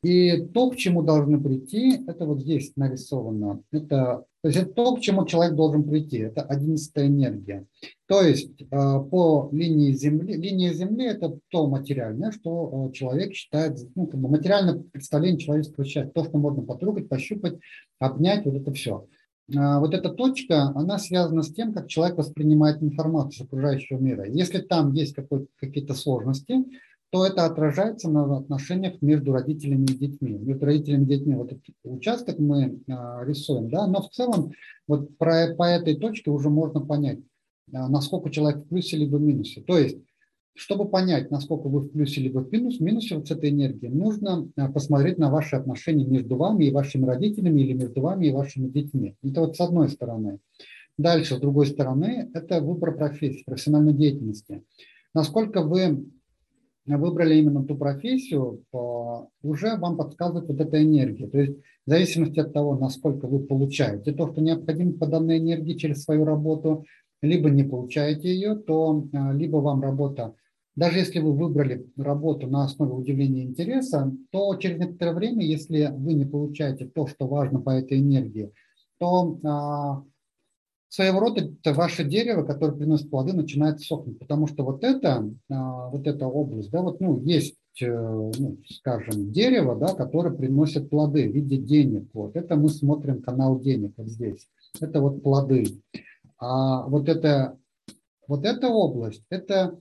И 0.04 0.42
то, 0.48 0.70
к 0.70 0.76
чему 0.76 1.02
должны 1.02 1.42
прийти, 1.42 2.04
это 2.06 2.26
вот 2.26 2.42
здесь 2.42 2.74
нарисовано. 2.76 3.62
Это, 3.72 4.26
то 4.42 4.50
есть 4.50 4.58
это 4.58 4.74
то, 4.74 4.98
к 4.98 5.00
чему 5.00 5.26
человек 5.26 5.56
должен 5.56 5.86
прийти. 5.86 6.18
Это 6.18 6.42
одиннадцатая 6.42 7.08
энергия. 7.08 7.66
То 8.06 8.22
есть 8.22 8.62
э, 8.62 8.66
по 8.70 9.48
линии 9.54 9.94
Земли, 9.94 10.34
линия 10.34 10.74
Земли– 10.74 11.06
это 11.08 11.40
то 11.48 11.68
материальное, 11.68 12.32
что 12.32 12.90
э, 12.90 12.92
человек 12.92 13.34
считает, 13.34 13.80
ну, 13.96 14.06
как 14.08 14.20
бы 14.20 14.28
материальное 14.28 14.84
представление 14.92 15.40
человеческого 15.40 15.86
счастья. 15.86 16.12
То, 16.12 16.26
что 16.26 16.38
можно 16.38 16.62
потрогать, 16.62 17.08
пощупать, 17.08 17.58
обнять, 18.00 18.44
вот 18.44 18.56
это 18.56 18.74
все. 18.74 19.08
Э, 19.52 19.80
вот 19.80 19.94
эта 19.94 20.10
точка, 20.10 20.72
она 20.76 20.98
связана 20.98 21.44
с 21.44 21.54
тем, 21.54 21.74
как 21.74 21.88
человек 21.88 22.18
воспринимает 22.18 22.82
информацию 22.82 23.46
с 23.46 23.48
окружающего 23.48 23.98
мира. 23.98 24.26
Если 24.28 24.60
там 24.60 24.94
есть 24.94 25.16
какие-то 25.60 25.94
сложности, 25.94 26.64
то 27.14 27.28
это 27.28 27.46
отражается 27.46 28.10
на 28.10 28.38
отношениях 28.38 29.00
между 29.02 29.34
родителями 29.34 29.86
и 29.86 29.94
детьми. 29.94 30.32
Между 30.32 30.66
родителями 30.66 31.04
и 31.04 31.18
детьми 31.18 31.36
вот 31.36 31.52
этот 31.52 31.64
участок 31.84 32.40
мы 32.40 32.80
а, 32.90 33.24
рисуем, 33.24 33.70
да, 33.70 33.86
но 33.86 34.02
в 34.02 34.10
целом 34.10 34.52
вот 34.88 35.16
про, 35.20 35.54
по 35.54 35.64
этой 35.64 35.96
точке 35.96 36.32
уже 36.32 36.50
можно 36.50 36.82
понять, 36.82 37.20
а, 37.72 37.88
насколько 37.88 38.32
человек 38.32 38.64
в 38.64 38.68
плюсе 38.68 38.98
либо 38.98 39.18
в 39.18 39.22
минусе. 39.22 39.62
То 39.62 39.78
есть, 39.78 40.00
чтобы 40.56 40.88
понять, 40.88 41.32
насколько 41.32 41.68
вы 41.68 41.82
в 41.82 41.92
плюсе 41.92 42.22
либо 42.22 42.40
в 42.40 42.52
минус, 42.52 42.80
минусе 42.80 43.16
вот 43.16 43.28
с 43.28 43.32
этой 43.32 43.50
энергией, 43.50 43.92
нужно 43.92 44.48
а, 44.56 44.72
посмотреть 44.72 45.18
на 45.18 45.32
ваши 45.32 45.56
отношения 45.56 46.06
между 46.06 46.36
вами 46.36 46.66
и 46.66 46.72
вашими 46.72 47.06
родителями 47.06 47.62
или 47.62 47.74
между 47.74 48.02
вами 48.02 48.28
и 48.28 48.32
вашими 48.32 48.68
детьми. 48.68 49.16
Это 49.24 49.42
вот 49.42 49.56
с 49.56 49.60
одной 49.60 49.90
стороны. 49.90 50.40
Дальше, 50.98 51.38
с 51.38 51.40
другой 51.40 51.66
стороны, 51.66 52.30
это 52.34 52.62
выбор 52.62 52.96
профессии, 52.96 53.44
профессиональной 53.44 53.94
деятельности. 53.94 54.64
Насколько 55.16 55.64
вы 55.64 56.06
выбрали 56.86 57.36
именно 57.36 57.64
ту 57.64 57.76
профессию, 57.76 58.64
уже 59.42 59.78
вам 59.78 59.98
подсказывает 59.98 60.48
вот 60.48 60.60
эта 60.60 60.84
энергия. 60.84 61.28
То 61.28 61.40
есть 61.40 61.58
в 61.86 61.90
зависимости 61.90 62.40
от 62.40 62.54
того, 62.54 62.78
насколько 62.78 63.28
вы 63.28 63.40
получаете 63.40 64.12
то, 64.12 64.32
что 64.32 64.42
необходимо 64.42 64.94
по 64.94 65.08
данной 65.08 65.40
энергии 65.40 65.74
через 65.74 66.04
свою 66.04 66.26
работу, 66.26 66.86
либо 67.24 67.50
не 67.50 67.64
получаете 67.64 68.34
ее, 68.34 68.56
то 68.56 69.08
а, 69.14 69.32
либо 69.32 69.58
вам 69.58 69.82
работа, 69.82 70.36
даже 70.76 71.00
если 71.00 71.20
вы 71.20 71.34
выбрали 71.34 71.88
работу 71.98 72.48
на 72.48 72.66
основе 72.66 72.94
удивления 72.94 73.44
интереса, 73.44 74.12
то 74.32 74.56
через 74.56 74.80
некоторое 74.80 75.14
время, 75.14 75.46
если 75.46 75.90
вы 75.96 76.14
не 76.14 76.26
получаете 76.26 76.86
то, 76.86 77.08
что 77.08 77.28
важно 77.28 77.60
по 77.60 77.70
этой 77.70 78.00
энергии, 78.00 78.52
то 79.00 79.40
а, 79.46 80.04
своего 80.90 81.20
рода 81.22 81.42
это 81.42 81.74
ваше 81.74 82.04
дерево, 82.04 82.44
которое 82.44 82.74
приносит 82.74 83.10
плоды, 83.10 83.34
начинает 83.34 83.80
сохнуть, 83.80 84.20
потому 84.20 84.48
что 84.48 84.64
вот 84.64 84.84
это, 84.84 85.30
а, 85.50 85.90
вот 85.90 86.06
эта 86.06 86.28
область, 86.28 86.72
да, 86.72 86.82
вот, 86.82 87.00
ну, 87.00 87.22
есть, 87.22 87.56
э, 87.82 87.88
ну, 87.88 88.58
скажем, 88.70 89.32
дерево, 89.32 89.76
да, 89.76 89.96
которое 89.96 90.36
приносит 90.36 90.90
плоды 90.90 91.30
в 91.30 91.34
виде 91.34 91.58
денег, 91.58 92.10
вот, 92.14 92.36
это 92.36 92.56
мы 92.56 92.70
смотрим 92.70 93.22
канал 93.22 93.60
денег 93.60 93.94
вот 93.98 94.08
здесь, 94.08 94.48
это 94.82 95.02
вот 95.02 95.24
плоды, 95.24 95.66
а 96.44 96.88
вот 96.88 97.10
это, 97.10 97.58
вот 98.28 98.46
эта 98.46 98.70
область, 98.70 99.24
это 99.30 99.80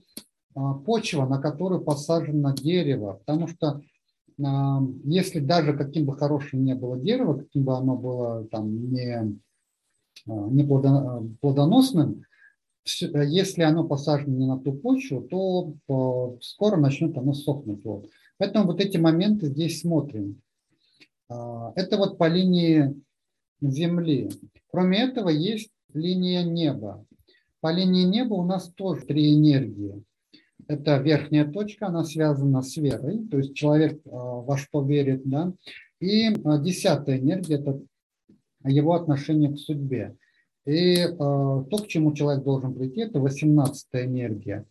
а, 0.55 0.73
почва, 0.75 1.25
на 1.25 1.41
которую 1.41 1.81
посажено 1.81 2.53
дерево, 2.53 3.21
потому 3.25 3.47
что 3.47 3.81
а, 4.43 4.81
если 5.03 5.39
даже 5.39 5.77
каким 5.77 6.05
бы 6.05 6.17
хорошим 6.17 6.63
не 6.63 6.75
было 6.75 6.97
дерево, 6.97 7.39
каким 7.39 7.63
бы 7.63 7.75
оно 7.75 7.95
было 7.95 8.45
там 8.45 8.91
не 8.91 9.39
Э, 10.27 10.47
не 10.49 10.63
плодоносным, 10.63 12.23
если 12.85 13.61
оно 13.61 13.85
посажено 13.85 14.37
не 14.37 14.45
на 14.45 14.59
ту 14.59 14.73
почву, 14.73 15.21
то 15.21 16.37
скоро 16.41 16.77
начнет 16.77 17.17
оно 17.17 17.33
сохнуть. 17.33 17.83
Вот. 17.85 18.09
Поэтому 18.37 18.67
вот 18.67 18.81
эти 18.81 18.97
моменты 18.97 19.47
здесь 19.47 19.81
смотрим. 19.81 20.41
Это 21.29 21.97
вот 21.97 22.17
по 22.17 22.27
линии 22.27 22.93
Земли. 23.61 24.29
Кроме 24.67 25.03
этого 25.03 25.29
есть 25.29 25.71
линия 25.93 26.43
неба. 26.43 27.05
По 27.61 27.71
линии 27.71 28.03
неба 28.03 28.33
у 28.33 28.43
нас 28.43 28.69
тоже 28.69 29.05
три 29.05 29.35
энергии. 29.35 30.03
Это 30.67 30.97
верхняя 30.97 31.45
точка, 31.45 31.87
она 31.87 32.03
связана 32.03 32.61
с 32.61 32.77
верой, 32.77 33.27
то 33.29 33.37
есть 33.37 33.53
человек 33.53 34.01
во 34.05 34.57
что 34.57 34.81
верит, 34.81 35.23
да. 35.25 35.53
И 35.99 36.33
десятая 36.61 37.19
энергия– 37.19 37.55
это 37.59 37.81
его 38.65 38.93
отношение 38.93 39.53
к 39.53 39.57
судьбе. 39.57 40.15
И 40.65 40.95
э, 40.95 41.07
то, 41.17 41.77
к 41.77 41.87
чему 41.87 42.13
человек 42.13 42.43
должен 42.43 42.73
прийти, 42.73 43.01
это 43.01 43.19
18-я 43.19 44.05
энергия. 44.05 44.65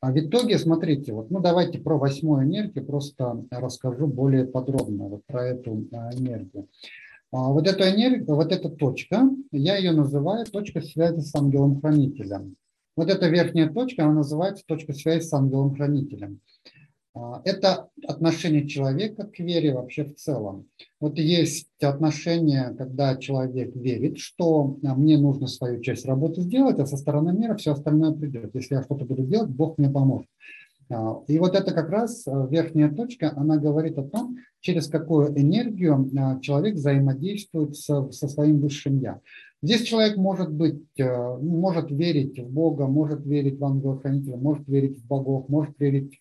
А 0.00 0.12
в 0.12 0.18
итоге, 0.18 0.58
смотрите, 0.58 1.12
вот, 1.12 1.30
ну 1.30 1.40
давайте 1.40 1.78
про 1.78 1.98
восьмую 1.98 2.44
энергию 2.44 2.84
просто 2.84 3.44
расскажу 3.50 4.06
более 4.06 4.46
подробно 4.46 5.04
вот 5.04 5.24
про 5.26 5.48
эту 5.48 5.86
энергию. 6.14 6.68
А 7.32 7.48
вот 7.52 7.68
эту 7.68 7.84
энергию, 7.84 8.34
вот 8.34 8.52
эта 8.52 8.68
точка, 8.68 9.30
я 9.52 9.76
ее 9.76 9.92
называю 9.92 10.46
точка 10.46 10.80
связи 10.80 11.20
с 11.20 11.34
ангелом-хранителем. 11.34 12.56
Вот 12.96 13.08
эта 13.08 13.28
верхняя 13.28 13.68
точка, 13.68 14.04
она 14.04 14.14
называется 14.14 14.64
точка 14.66 14.92
связи 14.92 15.22
с 15.22 15.32
ангелом-хранителем. 15.32 16.40
А, 17.14 17.40
это 17.44 17.88
отношение 18.06 18.68
человека 18.68 19.26
к 19.26 19.38
вере 19.38 19.74
вообще 19.74 20.04
в 20.04 20.14
целом. 20.16 20.66
Вот 21.00 21.18
есть 21.18 21.68
отношение, 21.80 22.74
когда 22.76 23.16
человек 23.16 23.74
верит, 23.74 24.18
что 24.18 24.78
а, 24.84 24.94
мне 24.94 25.16
нужно 25.16 25.46
свою 25.46 25.80
часть 25.80 26.06
работы 26.06 26.42
сделать, 26.42 26.78
а 26.78 26.86
со 26.86 26.96
стороны 26.96 27.32
мира 27.32 27.56
все 27.56 27.72
остальное 27.72 28.12
придет. 28.12 28.54
Если 28.54 28.74
я 28.74 28.82
что-то 28.82 29.04
буду 29.04 29.24
делать, 29.24 29.50
Бог 29.50 29.78
мне 29.78 29.88
поможет. 29.88 30.28
А, 30.90 31.22
и 31.28 31.38
вот 31.38 31.54
это 31.54 31.72
как 31.72 31.90
раз 31.90 32.26
верхняя 32.26 32.90
точка, 32.90 33.32
она 33.36 33.56
говорит 33.56 33.98
о 33.98 34.02
том, 34.02 34.36
через 34.60 34.88
какую 34.88 35.38
энергию 35.38 36.10
человек 36.42 36.74
взаимодействует 36.74 37.76
со, 37.76 38.10
со 38.10 38.28
своим 38.28 38.60
высшим 38.60 38.98
«я». 38.98 39.20
Здесь 39.62 39.82
человек 39.82 40.16
может 40.16 40.50
быть, 40.50 40.82
может 40.98 41.90
верить 41.90 42.38
в 42.38 42.50
Бога, 42.50 42.86
может 42.86 43.26
верить 43.26 43.58
в 43.58 43.64
ангела-хранителя, 43.64 44.36
может 44.36 44.66
верить 44.66 44.98
в 44.98 45.06
богов, 45.06 45.50
может 45.50 45.78
верить 45.78 46.18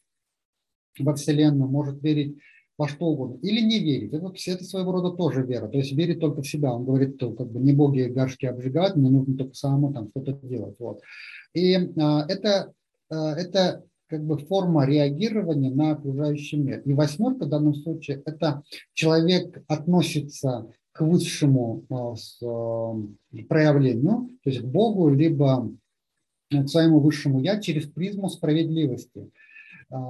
во 1.00 1.16
Вселенную, 1.16 1.70
может 1.70 2.04
верить 2.04 2.38
во 2.78 2.88
что 2.88 3.08
угодно, 3.08 3.38
или 3.42 3.60
не 3.60 3.80
верить. 3.80 4.14
Это, 4.14 4.32
это 4.48 4.64
своего 4.64 4.94
рода 4.94 5.12
тоже 5.12 5.44
вера, 5.44 5.68
то 5.68 5.78
есть 5.78 5.92
верить 5.92 6.20
только 6.20 6.42
в 6.42 6.48
себя. 6.48 6.74
Он 6.74 6.86
говорит, 6.86 7.16
что 7.16 7.32
как 7.34 7.52
бы 7.52 7.60
не 7.60 7.74
боги 7.74 8.04
горшки 8.04 8.46
обжигают, 8.46 8.96
мне 8.96 9.10
нужно 9.10 9.38
только 9.38 9.54
самому 9.54 9.94
там 9.94 10.10
что-то 10.10 10.34
делать. 10.48 10.76
Вот. 10.80 11.02
И 11.54 11.76
а, 11.76 12.26
это, 12.30 12.72
а, 13.10 13.36
это 13.36 13.84
как 14.10 14.26
бы 14.26 14.38
форма 14.38 14.86
реагирования 14.86 15.70
на 15.70 15.92
окружающий 15.92 16.58
мир. 16.58 16.82
И 16.82 16.94
восьмерка 16.94 17.46
в 17.46 17.50
данном 17.50 17.76
случае– 17.76 18.22
это 18.26 18.64
человек 18.94 19.64
относится 19.68 20.72
к 20.92 21.02
высшему 21.02 21.86
с, 22.18 22.42
а, 22.44 22.96
проявлению, 23.48 24.30
то 24.44 24.50
есть 24.50 24.62
к 24.62 24.66
Богу, 24.66 25.10
либо 25.10 25.70
к 26.52 26.68
своему 26.68 27.00
высшему 27.00 27.40
«я» 27.40 27.62
через 27.62 27.86
призму 27.86 28.28
справедливости. 28.30 29.30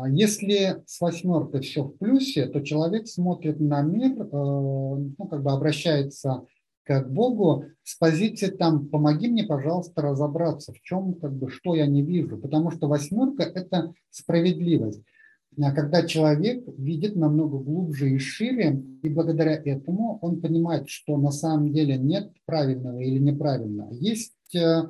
Если 0.10 0.82
с 0.86 1.00
восьмеркой 1.00 1.62
все 1.62 1.84
в 1.84 1.98
плюсе, 1.98 2.48
то 2.48 2.60
человек 2.60 3.08
смотрит 3.08 3.62
на 3.62 3.82
мир, 3.82 4.12
э, 4.12 4.28
ну, 4.32 5.28
как 5.30 5.42
бы 5.42 5.52
обращается 5.52 6.46
к 6.59 6.59
Богу 7.10 7.66
с 7.84 7.98
позиции 7.98 8.48
там 8.48 8.88
«помоги 8.88 9.30
мне, 9.30 9.44
пожалуйста, 9.44 10.02
разобраться, 10.02 10.74
в 10.74 10.82
чем, 10.82 11.14
как 11.14 11.34
бы, 11.34 11.50
что 11.50 11.76
я 11.76 11.86
не 11.86 12.02
вижу». 12.02 12.38
Потому 12.38 12.72
что 12.72 12.88
восьмерка– 12.88 13.44
это 13.56 13.94
справедливость. 14.10 15.02
а, 15.62 15.72
когда 15.74 16.04
человек 16.04 16.64
видит 16.78 17.16
намного 17.16 17.58
глубже 17.60 18.12
и 18.12 18.18
шире, 18.18 18.82
и 19.04 19.10
благодаря 19.10 19.54
этому 19.54 20.20
он 20.22 20.42
понимает, 20.42 20.90
что 20.90 21.18
на 21.18 21.32
самом 21.32 21.74
деле 21.74 21.98
нет 21.98 22.32
правильного 22.46 23.00
или 23.00 23.20
неправильного. 23.20 23.92
Есть, 23.94 24.56
э, 24.56 24.84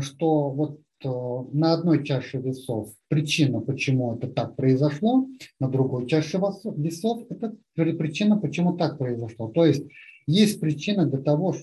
что 0.00 0.50
вот 0.50 0.80
э, 1.04 1.08
на 1.52 1.72
одной 1.74 2.04
чаше 2.04 2.38
весов 2.38 2.92
причина, 3.08 3.60
почему 3.60 4.14
это 4.14 4.28
так 4.28 4.56
произошло, 4.56 5.26
на 5.60 5.68
другой 5.68 6.06
чаше 6.06 6.38
весов 6.76 7.22
это 7.30 7.56
причина, 7.74 8.36
почему 8.36 8.76
так 8.76 8.98
произошло. 8.98 9.48
То 9.48 9.64
есть 9.64 9.84
есть 10.26 10.60
причина 10.60 11.06
для 11.06 11.20
того, 11.20 11.54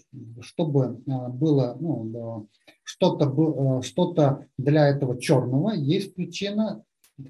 чтобы 0.41 1.01
э, 1.05 1.29
было 1.29 1.77
ну, 1.79 2.47
что-то 2.83 3.81
что 3.81 4.43
для 4.57 4.87
этого 4.87 5.19
черного, 5.19 5.71
есть 5.71 6.15
причина 6.15 6.83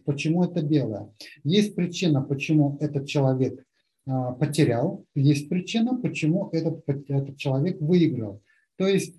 почему 0.06 0.44
это 0.44 0.62
белое. 0.62 1.10
Есть 1.44 1.76
причина, 1.76 2.22
почему 2.22 2.78
этот 2.80 3.08
человек 3.08 3.66
а, 4.08 4.34
потерял, 4.34 5.06
есть 5.16 5.50
причина, 5.50 6.00
почему 6.00 6.50
этот, 6.52 6.84
этот 6.88 7.38
человек 7.38 7.80
выиграл. 7.82 8.42
То 8.78 8.88
есть 8.88 9.16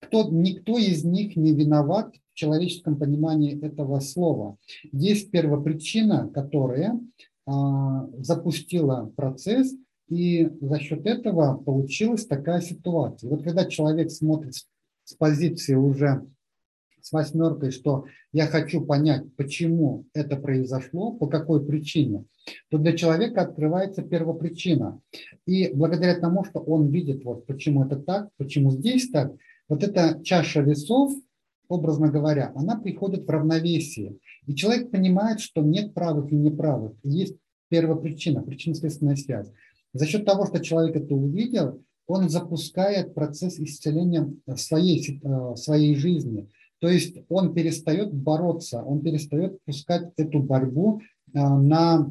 кто, 0.00 0.28
никто 0.30 0.78
из 0.78 1.04
них 1.04 1.36
не 1.36 1.52
виноват 1.52 2.14
в 2.32 2.34
человеческом 2.34 2.96
понимании 2.96 3.60
этого 3.62 4.00
слова. 4.00 4.56
Есть 4.92 5.30
первопричина, 5.30 6.28
которая 6.28 7.00
а, 7.46 8.08
запустила 8.18 9.12
процесс, 9.16 9.74
и 10.10 10.50
за 10.60 10.78
счет 10.80 11.06
этого 11.06 11.56
получилась 11.56 12.26
такая 12.26 12.60
ситуация. 12.60 13.30
Вот 13.30 13.44
когда 13.44 13.64
человек 13.64 14.10
смотрит 14.10 14.54
с 15.04 15.14
позиции 15.14 15.74
уже 15.74 16.26
с 17.00 17.12
восьмеркой, 17.12 17.70
что 17.70 18.04
я 18.32 18.46
хочу 18.46 18.84
понять, 18.84 19.24
почему 19.36 20.04
это 20.12 20.36
произошло, 20.36 21.12
по 21.12 21.28
какой 21.28 21.64
причине, 21.64 22.24
то 22.70 22.78
для 22.78 22.96
человека 22.96 23.42
открывается 23.42 24.02
первопричина. 24.02 25.00
И 25.46 25.72
благодаря 25.72 26.18
тому, 26.18 26.44
что 26.44 26.58
он 26.60 26.88
видит, 26.88 27.24
вот 27.24 27.46
почему 27.46 27.84
это 27.84 27.96
так, 27.96 28.28
почему 28.36 28.72
здесь 28.72 29.10
так, 29.10 29.32
вот 29.68 29.84
эта 29.84 30.20
чаша 30.24 30.60
весов, 30.60 31.12
образно 31.68 32.10
говоря, 32.10 32.52
она 32.56 32.76
приходит 32.76 33.26
в 33.26 33.30
равновесие. 33.30 34.16
И 34.46 34.54
человек 34.56 34.90
понимает, 34.90 35.38
что 35.38 35.62
нет 35.62 35.94
правых 35.94 36.32
и 36.32 36.36
неправых. 36.36 36.94
Есть 37.04 37.36
первопричина, 37.68 38.42
причинно-следственная 38.42 39.16
связь. 39.16 39.50
За 39.92 40.06
счет 40.06 40.24
того, 40.24 40.46
что 40.46 40.60
человек 40.60 40.96
это 40.96 41.14
увидел, 41.14 41.82
он 42.06 42.28
запускает 42.28 43.14
процесс 43.14 43.58
исцеления 43.58 44.32
своей, 44.56 45.20
э, 45.22 45.56
своей 45.56 45.94
жизни– 45.94 46.48
то 46.80 46.88
есть 46.88 47.18
он 47.28 47.54
перестает 47.54 48.12
бороться, 48.12 48.82
он 48.82 49.00
перестает 49.00 49.62
пускать 49.64 50.10
эту 50.16 50.40
борьбу 50.40 51.02
а, 51.34 51.58
на, 51.58 52.10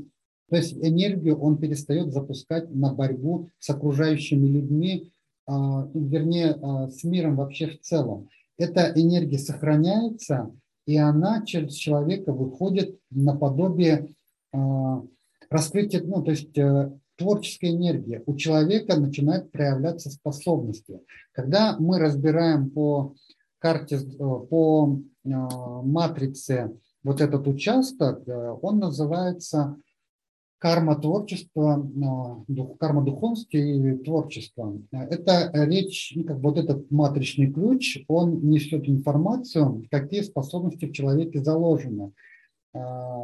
то 0.49 0.55
есть 0.55 0.73
энергию 0.73 1.37
он 1.39 1.57
перестает 1.57 2.13
запускать 2.13 2.73
на 2.73 2.93
борьбу 2.93 3.49
с 3.57 3.69
окружающими 3.69 4.47
людьми, 4.47 5.11
а, 5.47 5.89
вернее, 5.93 6.55
с 6.91 7.03
миром 7.03 7.35
вообще 7.35 7.67
в 7.67 7.81
целом. 7.81 8.29
Эта 8.57 8.91
энергия 8.95 9.39
сохраняется, 9.39 10.51
и 10.85 10.97
она 10.97 11.43
через 11.45 11.73
человека 11.73 12.31
выходит 12.31 12.99
наподобие 13.09 14.13
раскрытия, 15.49 16.01
ну, 16.03 16.21
то 16.21 16.31
есть 16.31 16.55
э, 16.57 16.91
творческая 17.19 17.71
энергия. 17.71 18.23
У 18.25 18.35
человека 18.35 18.99
начинают 18.99 19.51
проявляться 19.51 20.09
способности. 20.09 21.01
Когда 21.33 21.75
мы 21.77 21.99
разбираем 21.99 22.69
по 22.69 23.13
карте, 23.59 23.97
э, 23.97 24.17
по 24.17 24.99
э, 25.25 25.29
матрице 25.29 26.71
вот 27.03 27.21
этот 27.21 27.45
участок, 27.47 28.27
э, 28.27 28.55
он 28.61 28.79
называется 28.79 29.75
карма 30.59 30.97
творчества, 30.97 31.87
карма 32.79 33.05
духовности 33.05 33.55
и 33.55 33.97
творчества. 34.03 34.77
Это 34.91 35.51
речь, 35.53 36.11
ну, 36.15 36.25
как 36.25 36.39
вот 36.39 36.57
этот 36.57 36.91
матричный 36.91 37.49
ключ, 37.49 38.03
он 38.09 38.41
несет 38.49 38.89
информацию, 38.89 39.87
какие 39.89 40.21
способности 40.21 40.85
в 40.85 40.91
человеке 40.91 41.41
заложены. 41.41 42.11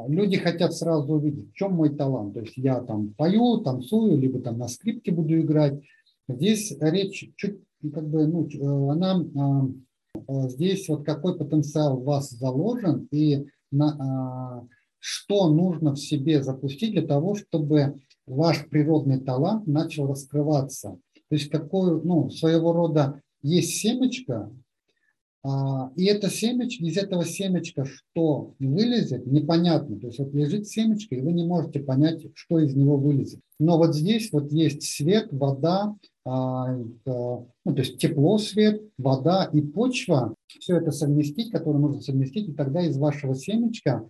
Люди 0.08 0.38
хотят 0.38 0.74
сразу 0.74 1.14
увидеть, 1.14 1.52
в 1.52 1.54
чем 1.54 1.74
мой 1.74 1.96
талант. 1.96 2.34
То 2.34 2.42
есть 2.42 2.58
я 2.58 2.82
там 2.82 3.14
пою, 3.14 3.58
танцую, 3.60 4.18
либо 4.18 4.40
там 4.40 4.58
на 4.58 4.68
скрипке 4.68 5.12
буду 5.12 5.40
играть. 5.40 5.82
Здесь 6.28 6.76
речь 6.80 7.32
чуть, 7.36 7.60
как 7.94 8.08
бы, 8.10 8.26
ну, 8.26 8.90
она 8.90 9.24
Э, 10.28 10.50
здесь 10.50 10.88
вот 10.90 11.06
какой 11.06 11.38
потенциал 11.38 12.00
у 12.00 12.04
вас 12.04 12.30
заложен 12.30 13.08
и 13.12 13.46
на, 13.72 13.96
а, 14.00 14.68
что 15.00 15.50
нужно 15.50 15.94
в 15.94 16.00
себе 16.00 16.42
запустить 16.44 16.92
для 16.92 17.06
того, 17.06 17.36
чтобы 17.36 18.00
ваш 18.26 18.68
природный 18.70 19.20
талант 19.20 19.68
начал 19.68 20.08
раскрываться. 20.08 20.98
То 21.30 21.36
есть 21.36 21.50
какой, 21.50 22.02
ну, 22.04 22.30
своего 22.30 22.74
рода 22.74 23.22
есть 23.42 23.78
семечко, 23.78 24.36
а, 24.36 24.52
и 25.96 26.06
это 26.06 26.30
семечко, 26.30 26.84
из 26.84 26.98
этого 26.98 27.24
семечка 27.24 27.86
что 27.86 28.56
вылезет, 28.58 29.28
непонятно. 29.28 30.00
То 30.00 30.08
есть 30.08 30.18
вот 30.18 30.34
лежит 30.34 30.68
семечко, 30.68 31.14
и 31.16 31.22
вы 31.22 31.34
не 31.34 31.46
можете 31.46 31.82
понять, 31.82 32.26
что 32.34 32.60
из 32.60 32.76
него 32.76 32.98
вылезет. 32.98 33.42
Но 33.60 33.78
вот 33.78 33.96
здесь 33.96 34.32
вот 34.32 34.52
есть 34.52 34.84
свет, 34.84 35.28
вода, 35.32 35.96
а, 36.26 36.76
ну, 36.76 37.48
то 37.64 37.76
есть 37.76 38.00
тепло, 38.00 38.38
свет, 38.40 38.82
вода 38.98 39.46
и 39.52 39.62
почва. 39.62 40.34
Все 40.48 40.78
это 40.78 40.92
совместить, 40.92 41.52
которое 41.52 41.80
нужно 41.80 42.02
совместить, 42.02 42.50
и 42.50 42.54
тогда 42.54 42.82
из 42.82 42.98
вашего 42.98 43.36
семечка 43.36 44.10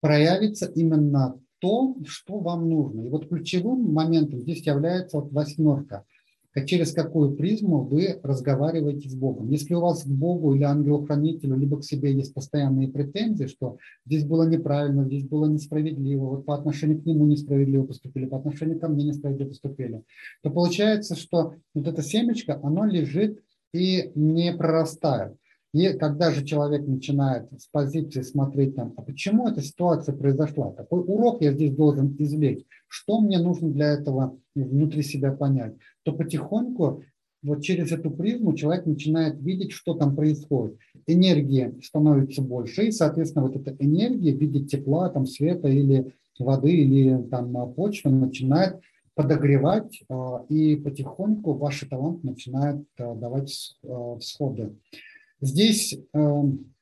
проявится 0.00 0.66
именно 0.66 1.40
то, 1.58 1.96
что 2.06 2.38
вам 2.38 2.68
нужно. 2.68 3.00
И 3.00 3.08
вот 3.08 3.28
ключевым 3.28 3.92
моментом 3.92 4.42
здесь 4.42 4.64
является 4.64 5.18
вот 5.18 5.32
восьмерка– 5.32 6.04
через 6.64 6.92
какую 6.92 7.36
призму 7.36 7.82
вы 7.82 8.18
разговариваете 8.22 9.08
с 9.10 9.14
Богом. 9.14 9.50
Если 9.50 9.74
у 9.74 9.80
вас 9.80 10.04
к 10.04 10.08
Богу 10.08 10.54
или 10.54 10.62
ангелу-хранителю, 10.62 11.56
либо 11.56 11.78
к 11.78 11.84
себе 11.84 12.12
есть 12.12 12.32
постоянные 12.32 12.88
претензии, 12.88 13.46
что 13.46 13.78
здесь 14.06 14.24
было 14.24 14.48
неправильно, 14.48 15.04
здесь 15.04 15.24
было 15.24 15.46
несправедливо, 15.46 16.24
вот 16.24 16.46
по 16.46 16.54
отношению 16.54 17.02
к 17.02 17.06
нему 17.06 17.26
несправедливо 17.26 17.84
поступили, 17.84 18.26
по 18.26 18.38
отношению 18.38 18.80
ко 18.80 18.88
мне 18.88 19.04
несправедливо 19.04 19.48
поступили, 19.48 20.02
то 20.42 20.50
получается, 20.50 21.14
что 21.14 21.54
вот 21.74 21.86
это 21.86 22.02
семечко, 22.02 22.58
оно 22.62 22.86
лежит 22.86 23.42
и 23.74 24.12
не 24.14 24.52
прорастает. 24.54 25.36
И 25.72 25.92
когда 25.94 26.30
же 26.30 26.44
человек 26.44 26.86
начинает 26.86 27.48
с 27.60 27.66
позиции 27.66 28.22
смотреть 28.22 28.76
там, 28.76 28.94
а 28.96 29.02
почему 29.02 29.48
эта 29.48 29.62
ситуация 29.62 30.14
произошла, 30.14 30.72
какой 30.72 31.00
урок 31.00 31.42
я 31.42 31.52
здесь 31.52 31.74
должен 31.74 32.16
извлечь, 32.18 32.64
что 32.88 33.20
мне 33.20 33.38
нужно 33.38 33.70
для 33.70 33.92
этого 33.92 34.38
внутри 34.54 35.02
себя 35.02 35.32
понять, 35.32 35.74
то 36.02 36.12
потихоньку 36.12 37.02
вот 37.42 37.62
через 37.62 37.92
эту 37.92 38.10
призму 38.10 38.54
человек 38.54 38.86
начинает 38.86 39.40
видеть, 39.40 39.72
что 39.72 39.94
там 39.94 40.16
происходит. 40.16 40.78
Энергия 41.06 41.74
становится 41.82 42.42
больше, 42.42 42.86
и, 42.86 42.90
соответственно, 42.90 43.46
вот 43.46 43.56
эта 43.56 43.76
энергия 43.78 44.34
в 44.34 44.40
виде 44.40 44.64
тепла, 44.64 45.08
там, 45.10 45.26
света 45.26 45.68
или 45.68 46.12
воды, 46.38 46.72
или 46.72 47.22
там 47.30 47.72
почвы 47.74 48.10
начинает 48.10 48.80
подогревать, 49.14 50.02
а, 50.10 50.44
и 50.48 50.76
потихоньку 50.76 51.54
ваши 51.54 51.88
таланты 51.88 52.26
начинают 52.26 52.86
а, 52.98 53.14
давать 53.14 53.76
а, 53.82 54.18
всходы. 54.18 54.76
Здесь 55.40 55.98
эм, 56.12 56.72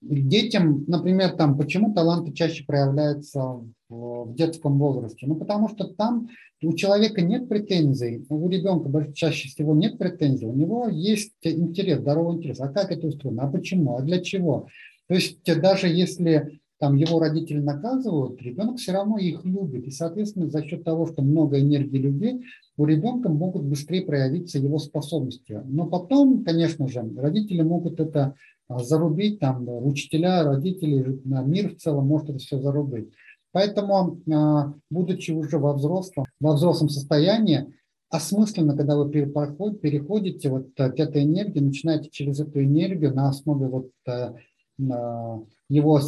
детям, 0.00 0.84
например, 0.86 1.32
там, 1.36 1.56
почему 1.56 1.94
таланты 1.94 2.32
чаще 2.32 2.64
проявляются 2.64 3.60
в 3.88 4.34
детском 4.34 4.78
возрасте? 4.78 5.26
Ну, 5.26 5.36
потому 5.36 5.68
что 5.68 5.84
там 5.84 6.28
у 6.62 6.72
человека 6.74 7.22
нет 7.22 7.48
претензий, 7.48 8.24
у 8.28 8.48
ребенка 8.48 9.12
чаще 9.12 9.48
всего 9.48 9.74
нет 9.74 9.98
претензий, 9.98 10.46
у 10.46 10.54
него 10.54 10.88
есть 10.88 11.34
интерес, 11.42 12.00
здоровый 12.00 12.36
интерес. 12.36 12.60
А 12.60 12.68
как 12.68 12.90
это 12.90 13.06
устроено? 13.06 13.44
А 13.44 13.50
почему? 13.50 13.96
А 13.96 14.02
для 14.02 14.20
чего? 14.20 14.68
То 15.08 15.14
есть 15.14 15.42
даже 15.60 15.88
если 15.88 16.60
там 16.78 16.94
его 16.94 17.18
родители 17.18 17.58
наказывают, 17.58 18.40
ребенок 18.42 18.78
все 18.78 18.92
равно 18.92 19.18
их 19.18 19.44
любит. 19.44 19.86
И, 19.86 19.90
соответственно, 19.90 20.48
за 20.48 20.62
счет 20.62 20.84
того, 20.84 21.06
что 21.06 21.22
много 21.22 21.60
энергии 21.60 21.98
любви, 21.98 22.42
у 22.76 22.84
ребенка 22.84 23.28
могут 23.30 23.64
быстрее 23.64 24.02
проявиться 24.02 24.58
его 24.58 24.78
способности. 24.78 25.62
Но 25.64 25.86
потом, 25.86 26.44
конечно 26.44 26.86
же, 26.86 27.02
родители 27.16 27.62
могут 27.62 28.00
это 28.00 28.34
а, 28.68 28.82
зарубить, 28.82 29.38
там, 29.38 29.64
учителя, 29.68 30.42
родители, 30.44 31.18
мир 31.24 31.74
в 31.74 31.78
целом 31.78 32.06
может 32.06 32.30
это 32.30 32.38
все 32.38 32.60
зарубить. 32.60 33.10
Поэтому, 33.52 34.20
а, 34.30 34.74
будучи 34.90 35.30
уже 35.30 35.58
во 35.58 35.72
взрослом, 35.72 36.26
во 36.40 36.54
взрослом 36.54 36.90
состоянии, 36.90 37.72
осмысленно, 38.10 38.76
когда 38.76 38.96
вы 38.96 39.10
переходите 39.10 40.50
вот 40.50 40.68
к 40.76 40.80
этой 40.80 41.24
энергии, 41.24 41.60
начинаете 41.60 42.10
через 42.10 42.38
эту 42.38 42.62
энергию 42.62 43.14
на 43.14 43.28
основе 43.28 43.66
вот 43.66 43.90
э, 44.06 44.34
его 44.78 46.00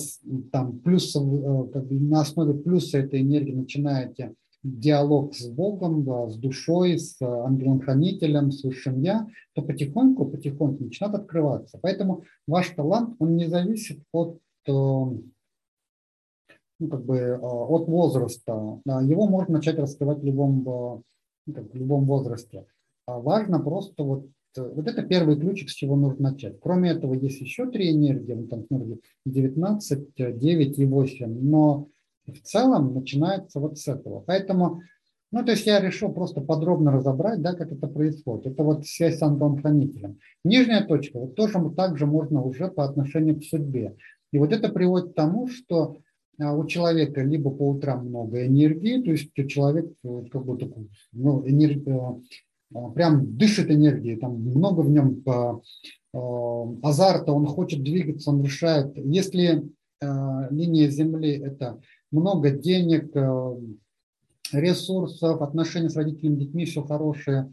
там 0.53 0.79
плюс, 0.81 1.17
э, 1.17 1.21
на 1.21 2.21
основе 2.21 2.55
плюса 2.55 2.99
этой 2.99 3.23
энергии 3.23 3.53
начинаете 3.53 4.35
диалог 4.63 5.35
с 5.35 5.49
Богом, 5.49 6.31
с 6.31 6.37
душой, 6.37 6.99
с 6.99 7.21
ангелом-хранителем, 7.23 8.51
с 8.51 8.65
высшим 8.65 9.01
Я, 9.01 9.27
то 9.55 9.63
потихоньку, 9.63 10.27
потихоньку 10.27 10.85
начинает 10.85 11.15
открываться. 11.15 11.79
Поэтому 11.81 12.25
ваш 12.47 12.71
талант, 12.71 13.17
он 13.21 13.37
не 13.37 13.47
зависит 13.47 14.03
от, 14.13 14.39
э, 14.67 14.71
ну, 14.71 15.23
как 16.91 17.05
бы 17.05 17.39
от 17.41 17.89
возраста. 17.89 18.81
Его 18.85 19.27
можно 19.27 19.55
начать 19.55 19.79
раскрывать 19.79 20.21
в 20.21 20.25
любом, 20.25 21.03
ну, 21.47 21.55
как, 21.55 21.73
в 21.73 21.75
любом 21.75 22.05
возрасте. 22.05 22.67
Важно 23.07 23.61
просто 23.61 24.03
вот 24.03 24.27
вот 24.57 24.87
это 24.87 25.03
первый 25.03 25.39
ключик, 25.39 25.71
с 25.71 25.75
чего 25.75 25.97
нужно 25.97 26.31
начать. 26.31 26.59
Кроме 26.61 26.91
этого, 26.91 27.15
есть 27.15 27.41
еще 27.41 27.71
три 27.71 27.93
энергии, 27.93 28.33
ну, 28.33 28.47
там, 28.47 28.65
19, 29.27 30.15
9 30.17 30.79
и 30.79 30.87
8, 30.87 31.41
но 31.41 31.89
в 32.27 32.41
целом 32.41 32.95
начинается 32.95 33.61
вот 33.61 33.79
с 33.79 33.89
этого. 33.89 34.21
Поэтому, 34.21 34.83
ну, 35.33 35.45
то 35.45 35.53
есть 35.53 35.67
я 35.67 35.81
решил 35.81 36.13
просто 36.13 36.41
подробно 36.41 36.93
разобрать, 36.93 37.41
да, 37.41 37.55
как 37.55 37.73
это 37.73 37.87
происходит. 37.87 38.47
Это 38.47 38.63
вот 38.63 38.87
связь 38.87 39.19
с 39.19 39.23
ангелом-хранителем. 39.23 40.19
Нижняя 40.45 40.85
точка, 40.87 41.19
вот 41.19 41.35
тоже 41.35 41.59
также 41.77 42.07
можно 42.07 42.43
уже 42.43 42.69
по 42.69 42.85
отношению 42.85 43.41
к 43.41 43.45
судьбе. 43.45 43.97
И 44.33 44.39
вот 44.39 44.53
это 44.53 44.69
приводит 44.69 45.13
к 45.13 45.15
тому, 45.15 45.49
что 45.49 45.99
а, 46.39 46.55
у 46.55 46.67
человека 46.67 47.23
либо 47.23 47.51
по 47.51 47.71
утрам 47.71 48.07
много 48.07 48.47
энергии, 48.47 49.03
то 49.03 49.11
есть 49.11 49.33
человек 49.49 49.93
как 50.03 50.45
бы 50.45 50.59
такой, 50.59 50.89
ну, 51.13 51.49
энергия, 51.49 51.99
Э, 51.99 52.48
прям 52.95 53.37
дышит 53.37 53.71
энергией, 53.71 54.17
там 54.17 54.35
много 54.35 54.81
в 54.83 54.91
нем 54.91 55.23
э, 55.27 56.79
азарта, 56.83 57.33
он 57.33 57.47
хочет 57.47 57.83
двигаться, 57.83 58.31
он 58.31 58.43
решает. 58.43 58.97
Если 58.97 59.65
э, 60.01 60.07
линия 60.51 60.89
Земли– 60.89 61.31
это 61.45 61.81
много 62.11 62.51
денег, 62.51 63.15
ресурсов, 64.51 65.43
отношения 65.43 65.91
с 65.91 65.97
родителями, 65.97 66.37
детьми, 66.37 66.65
все 66.65 66.83
хорошее, 66.83 67.53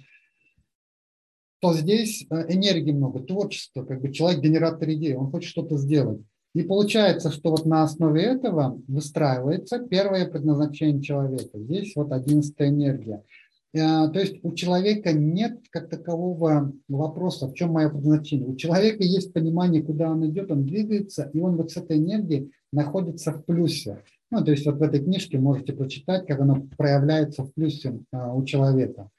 то 1.59 1.73
здесь 1.73 2.25
энергии 2.29 2.93
много, 2.93 3.19
творчества, 3.19 3.83
как 3.83 3.99
бы 3.99 4.13
человек 4.13 4.41
генератор 4.41 4.89
идей, 4.91 5.15
он 5.15 5.29
хочет 5.29 5.49
что-то 5.49 5.77
сделать. 5.77 6.21
И 6.53 6.63
получается, 6.63 7.31
что 7.31 7.49
вот 7.49 7.65
на 7.65 7.83
основе 7.83 8.23
этого 8.23 8.79
выстраивается 8.87 9.79
первое 9.79 10.25
предназначение 10.25 11.01
человека. 11.01 11.59
Здесь 11.59 11.93
вот 11.97 12.13
одиннадцатая 12.13 12.69
энергия– 12.69 13.21
Э, 13.33 13.44
то 13.75 14.13
есть 14.19 14.39
у 14.41 14.53
человека 14.53 15.11
нет 15.11 15.59
как 15.69 15.89
такового 15.89 16.71
вопроса, 16.87 17.47
в 17.47 17.53
чем 17.55 17.71
мое 17.71 17.89
предназначение. 17.89 18.47
У 18.47 18.55
человека 18.55 19.03
есть 19.03 19.33
понимание, 19.33 19.83
куда 19.83 20.09
он 20.11 20.25
идет, 20.29 20.49
он 20.49 20.65
двигается, 20.65 21.29
и 21.33 21.39
он 21.41 21.57
вот 21.57 21.71
с 21.71 21.77
этой 21.77 21.97
энергией 21.97 22.51
находится 22.71 23.33
в 23.33 23.43
плюсе. 23.43 24.01
Ну, 24.31 24.43
то 24.45 24.51
есть 24.51 24.65
вот 24.65 24.77
в 24.77 24.81
этой 24.81 25.03
книжке 25.03 25.39
можете 25.39 25.73
прочитать, 25.73 26.25
как 26.25 26.39
оно 26.39 26.65
проявляется 26.77 27.43
в 27.43 27.53
плюсе 27.53 27.99
а, 28.13 28.33
у 28.33 28.45
человека. 28.45 29.09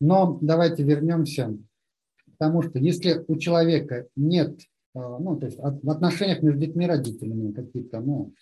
Но 0.00 0.38
давайте 0.40 0.84
вернемся 0.84 1.56
к 2.26 2.38
тому, 2.38 2.62
что 2.62 2.78
если 2.78 3.24
у 3.26 3.36
человека 3.36 4.06
нет, 4.14 4.60
а, 4.94 5.18
ну, 5.18 5.36
то 5.36 5.46
есть 5.46 5.58
в 5.58 5.90
отношениях 5.90 6.40
между 6.42 6.60
детьми 6.60 6.84
и 6.84 6.88
родителями 6.88 7.52
какие-то, 7.52 8.00
ну, 8.00 8.32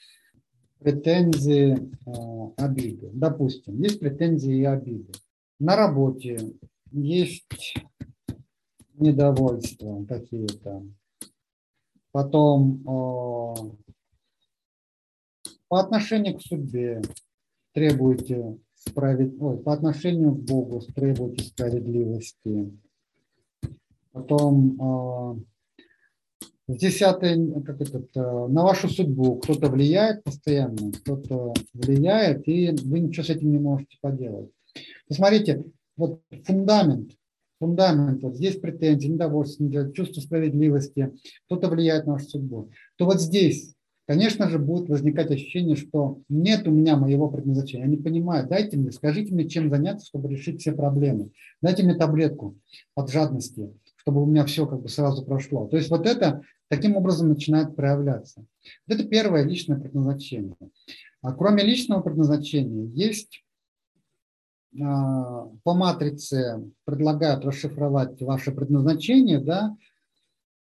претензии, 0.80 1.78
а, 2.04 2.52
обиды. 2.56 3.08
Допустим, 3.14 3.80
есть 3.80 4.00
претензии 4.00 4.58
и 4.58 4.64
обиды 4.64 5.12
на 5.62 5.76
работе 5.76 6.54
есть 6.90 7.74
недовольства 8.94 10.04
какие-то. 10.06 10.82
Потом 12.10 12.82
по 15.68 15.80
отношению 15.80 16.36
к 16.36 16.42
судьбе 16.42 17.00
требуете 17.72 18.58
справед... 18.74 19.38
По 19.38 19.72
отношению 19.72 20.34
к 20.34 20.40
Богу 20.40 20.80
требуете 20.80 21.44
справедливости. 21.44 22.76
Потом 24.10 25.46
десятое, 26.66 27.62
как 27.62 27.80
это, 27.80 28.48
на 28.48 28.64
вашу 28.64 28.88
судьбу 28.88 29.36
кто-то 29.38 29.68
влияет 29.70 30.24
постоянно, 30.24 30.90
кто-то 30.90 31.54
влияет, 31.72 32.48
и 32.48 32.72
вы 32.84 32.98
ничего 32.98 33.22
с 33.24 33.30
этим 33.30 33.52
не 33.52 33.58
можете 33.58 33.96
поделать. 34.00 34.50
Посмотрите, 35.08 35.64
вот 35.96 36.20
фундамент, 36.44 37.12
фундамент, 37.60 38.22
вот 38.22 38.36
здесь 38.36 38.56
претензии, 38.56 39.08
недовольство, 39.08 39.92
чувство 39.92 40.20
справедливости, 40.20 41.12
кто-то 41.46 41.68
влияет 41.68 42.06
на 42.06 42.14
вашу 42.14 42.28
судьбу, 42.28 42.70
то 42.96 43.04
вот 43.04 43.20
здесь, 43.20 43.74
конечно 44.06 44.48
же, 44.48 44.58
будет 44.58 44.88
возникать 44.88 45.30
ощущение, 45.30 45.76
что 45.76 46.20
нет 46.28 46.66
у 46.66 46.70
меня 46.70 46.96
моего 46.96 47.30
предназначения. 47.30 47.84
Я 47.84 47.90
не 47.90 47.98
понимаю, 47.98 48.48
дайте 48.48 48.76
мне, 48.76 48.90
скажите 48.90 49.32
мне, 49.32 49.48
чем 49.48 49.70
заняться, 49.70 50.06
чтобы 50.06 50.28
решить 50.28 50.60
все 50.60 50.72
проблемы. 50.72 51.30
Дайте 51.60 51.82
мне 51.82 51.94
таблетку 51.94 52.56
от 52.94 53.10
жадности, 53.10 53.70
чтобы 53.96 54.22
у 54.22 54.26
меня 54.26 54.44
все 54.44 54.66
как 54.66 54.82
бы 54.82 54.88
сразу 54.88 55.24
прошло. 55.24 55.68
То 55.68 55.76
есть 55.76 55.90
вот 55.90 56.06
это 56.06 56.42
таким 56.68 56.96
образом 56.96 57.28
начинает 57.28 57.76
проявляться. 57.76 58.44
Вот 58.88 58.98
это 58.98 59.06
первое 59.06 59.44
личное 59.44 59.78
предназначение. 59.78 60.56
А 61.20 61.32
кроме 61.32 61.62
личного 61.62 62.00
предназначения 62.00 62.86
есть 62.86 63.44
по 64.74 65.74
матрице 65.74 66.64
предлагают 66.84 67.44
расшифровать 67.44 68.20
ваше 68.22 68.52
предназначение, 68.52 69.38
да, 69.38 69.76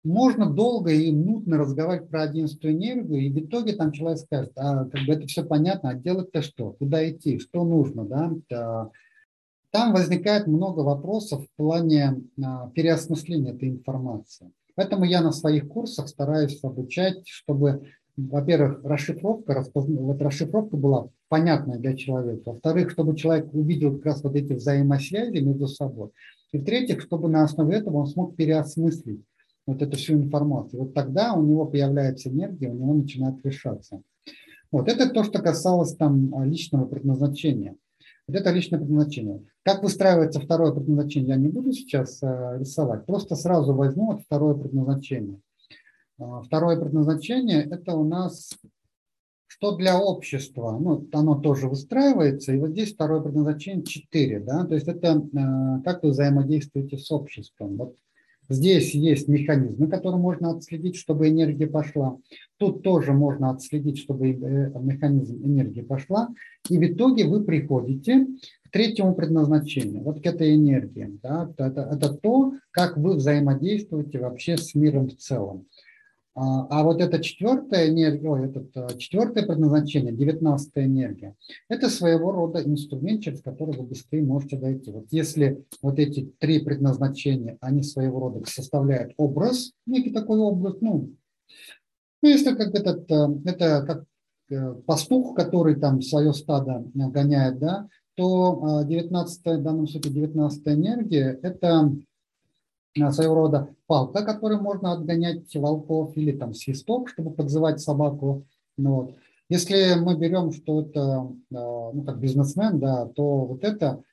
можно 0.03 0.49
долго 0.49 0.91
и 0.91 1.11
нудно 1.11 1.57
разговаривать 1.57 2.09
про 2.09 2.23
одиннадцатую 2.23 2.73
энергию, 2.73 3.21
и 3.21 3.29
в 3.29 3.39
итоге 3.39 3.73
там 3.73 3.91
человек 3.91 4.19
скажет, 4.19 4.53
а 4.55 4.85
как 4.85 5.05
бы 5.05 5.13
это 5.13 5.27
все 5.27 5.43
понятно, 5.43 5.89
а 5.89 5.95
делать-то 5.95 6.41
что, 6.41 6.71
куда 6.71 7.07
идти, 7.09 7.37
что 7.39 7.63
нужно, 7.65 8.05
да. 8.05 8.89
Там 9.71 9.93
возникает 9.93 10.47
много 10.47 10.79
вопросов 10.79 11.45
в 11.45 11.55
плане 11.55 12.23
а, 12.43 12.71
переосмысления 12.71 13.53
этой 13.53 13.69
информации. 13.69 14.51
Поэтому 14.73 15.03
я 15.03 15.21
на 15.21 15.31
своих 15.31 15.67
курсах 15.67 16.07
стараюсь 16.07 16.63
обучать, 16.63 17.27
чтобы 17.27 17.83
во-первых, 18.27 18.81
расшифровка, 18.83 19.65
вот 19.73 20.21
расшифровка 20.21 20.77
была 20.77 21.09
понятная 21.27 21.77
для 21.77 21.95
человека. 21.95 22.51
Во-вторых, 22.51 22.91
чтобы 22.91 23.15
человек 23.15 23.53
увидел 23.53 23.95
как 23.95 24.05
раз 24.05 24.23
вот 24.23 24.35
эти 24.35 24.53
взаимосвязи 24.53 25.39
между 25.39 25.67
собой. 25.67 26.09
И 26.51 26.57
в-третьих, 26.57 27.01
чтобы 27.01 27.29
на 27.29 27.43
основе 27.43 27.77
этого 27.77 27.97
он 27.97 28.07
смог 28.07 28.35
переосмыслить 28.35 29.21
вот 29.67 29.81
эту 29.81 29.97
всю 29.97 30.13
информацию. 30.13 30.81
Вот 30.81 30.93
тогда 30.93 31.33
у 31.33 31.43
него 31.43 31.65
появляется 31.65 32.29
энергия, 32.29 32.69
у 32.69 32.75
него 32.75 32.93
начинает 32.93 33.45
решаться. 33.45 34.01
Вот 34.71 34.87
это 34.87 35.09
то, 35.09 35.23
что 35.23 35.41
касалось 35.41 35.95
там 35.95 36.33
а, 36.35 36.45
личного 36.45 36.85
предназначения. 36.85 37.75
Вот 38.27 38.35
это 38.37 38.51
личное 38.51 38.79
предназначение. 38.79 39.43
Как 39.63 39.83
выстраивается 39.83 40.39
второе 40.39 40.71
предназначение, 40.71 41.29
я 41.29 41.35
не 41.35 41.49
буду 41.49 41.71
сейчас 41.71 42.21
э, 42.21 42.57
рисовать. 42.59 43.05
Просто 43.05 43.35
сразу 43.35 43.73
возьму 43.73 44.13
вот 44.13 44.21
второе 44.21 44.55
предназначение. 44.55 45.39
А, 46.19 46.41
второе 46.41 46.79
предназначение– 46.79 47.63
это 47.71 47.95
у 47.95 48.03
нас 48.03 48.51
что 49.51 49.75
для 49.75 49.99
общества, 49.99 50.77
ну, 50.79 51.05
оно 51.11 51.35
тоже 51.35 51.67
выстраивается, 51.67 52.53
и 52.53 52.57
вот 52.57 52.69
здесь 52.69 52.93
второе 52.93 53.19
предназначение 53.19 53.83
4, 53.83 54.39
да, 54.41 54.65
то 54.65 54.75
есть 54.75 54.87
это 54.87 55.21
а, 55.35 55.81
как 55.81 56.03
вы 56.03 56.11
взаимодействуете 56.11 56.97
с 56.97 57.11
обществом. 57.11 57.75
Вот 57.75 57.95
здесь 58.47 58.93
есть 58.93 59.27
механизмы, 59.27 59.87
которые 59.87 60.21
можно 60.21 60.51
отследить, 60.51 60.95
чтобы 60.95 61.29
энергия 61.29 61.67
пошла. 61.67 62.17
Тут 62.57 62.83
тоже 62.83 63.11
можно 63.11 63.49
отследить, 63.51 63.97
чтобы 63.97 64.29
э, 64.31 64.71
механизм 64.79 65.35
энергии 65.43 65.81
пошла. 65.81 66.29
И 66.69 66.77
в 66.77 66.83
итоге 66.83 67.25
вы 67.25 67.43
приходите 67.43 68.27
к 68.63 68.71
третьему 68.71 69.13
предназначению, 69.13 70.03
вот 70.03 70.21
к 70.21 70.25
этой 70.25 70.55
энергии. 70.55 71.19
Да, 71.21 71.51
это, 71.57 71.89
это 71.91 72.13
то, 72.13 72.53
как 72.71 72.97
вы 72.97 73.15
взаимодействуете 73.15 74.19
вообще 74.19 74.57
с 74.57 74.73
миром 74.75 75.09
в 75.09 75.15
целом. 75.17 75.65
А, 76.35 76.67
а 76.69 76.83
вот 76.83 77.01
эта 77.01 77.21
четвертая 77.21 77.89
энергия, 77.89 78.29
ой, 78.29 78.45
этот, 78.45 78.75
а, 78.77 78.95
четвертое 78.97 79.45
предназначение, 79.45 80.13
девятнадцатая 80.13 80.85
энергия, 80.85 81.35
это 81.67 81.89
своего 81.89 82.31
рода 82.31 82.61
инструмент, 82.63 83.23
через 83.23 83.41
который 83.41 83.75
вы 83.75 83.83
быстрее 83.83 84.23
можете 84.23 84.57
дойти. 84.57 84.91
Вот 84.91 85.07
если 85.11 85.63
вот 85.81 85.99
эти 85.99 86.31
три 86.39 86.59
предназначения, 86.59 87.57
они 87.61 87.83
своего 87.83 88.19
рода 88.19 88.47
составляют 88.49 89.13
образ, 89.17 89.73
некий 89.85 90.11
такой 90.11 90.39
образ, 90.39 90.75
ну, 90.81 91.11
ну 92.21 92.29
если 92.29 92.55
как 92.55 92.75
этот, 92.75 93.11
а, 93.11 93.33
это 93.45 93.83
как 93.85 94.03
э, 94.51 94.73
пастух, 94.85 95.35
который 95.35 95.75
там 95.75 96.01
свое 96.01 96.33
стадо 96.33 96.85
гоняет, 96.93 97.59
да, 97.59 97.87
то 98.15 98.83
19 98.85 99.45
в 99.45 99.63
данном 99.63 99.87
случае 99.87 100.13
19 100.13 100.67
энергия– 100.67 101.39
это 101.41 101.89
своего 103.11 103.35
рода 103.35 103.69
палка, 103.87 104.23
которой 104.23 104.59
можно 104.59 104.93
отгонять 104.93 105.53
волков, 105.55 106.15
или 106.15 106.31
там 106.31 106.53
свисток, 106.53 107.09
чтобы 107.09 107.31
подзывать 107.31 107.79
собаку. 107.79 108.45
Ну, 108.77 108.95
вот. 108.95 109.15
Если 109.49 109.95
мы 109.99 110.15
берем, 110.15 110.51
что 110.51 110.81
это 110.81 111.01
а, 111.01 111.91
ну, 111.91 112.03
как 112.03 112.19
бизнесмен, 112.19 112.79
да, 112.79 113.07
то 113.07 113.45
вот 113.45 113.63
это 113.63 114.03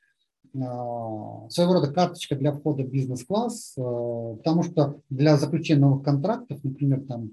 а, 0.54 1.48
своего 1.50 1.74
рода 1.74 1.92
карточка 1.92 2.36
для 2.36 2.52
входа 2.52 2.84
в 2.84 2.88
бизнес-класс, 2.88 3.74
а, 3.78 4.36
потому 4.36 4.62
что 4.62 5.00
для 5.10 5.36
заключения 5.36 5.80
новых 5.80 6.04
контрактов, 6.04 6.58
например, 6.62 7.02
там 7.06 7.32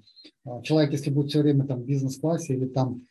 человек, 0.64 0.92
если 0.92 1.12
будет 1.12 1.30
все 1.30 1.42
время 1.42 1.66
там 1.66 1.82
в 1.82 1.86
бизнес-классе 1.86 2.56
или 2.56 2.66
там 2.66 3.04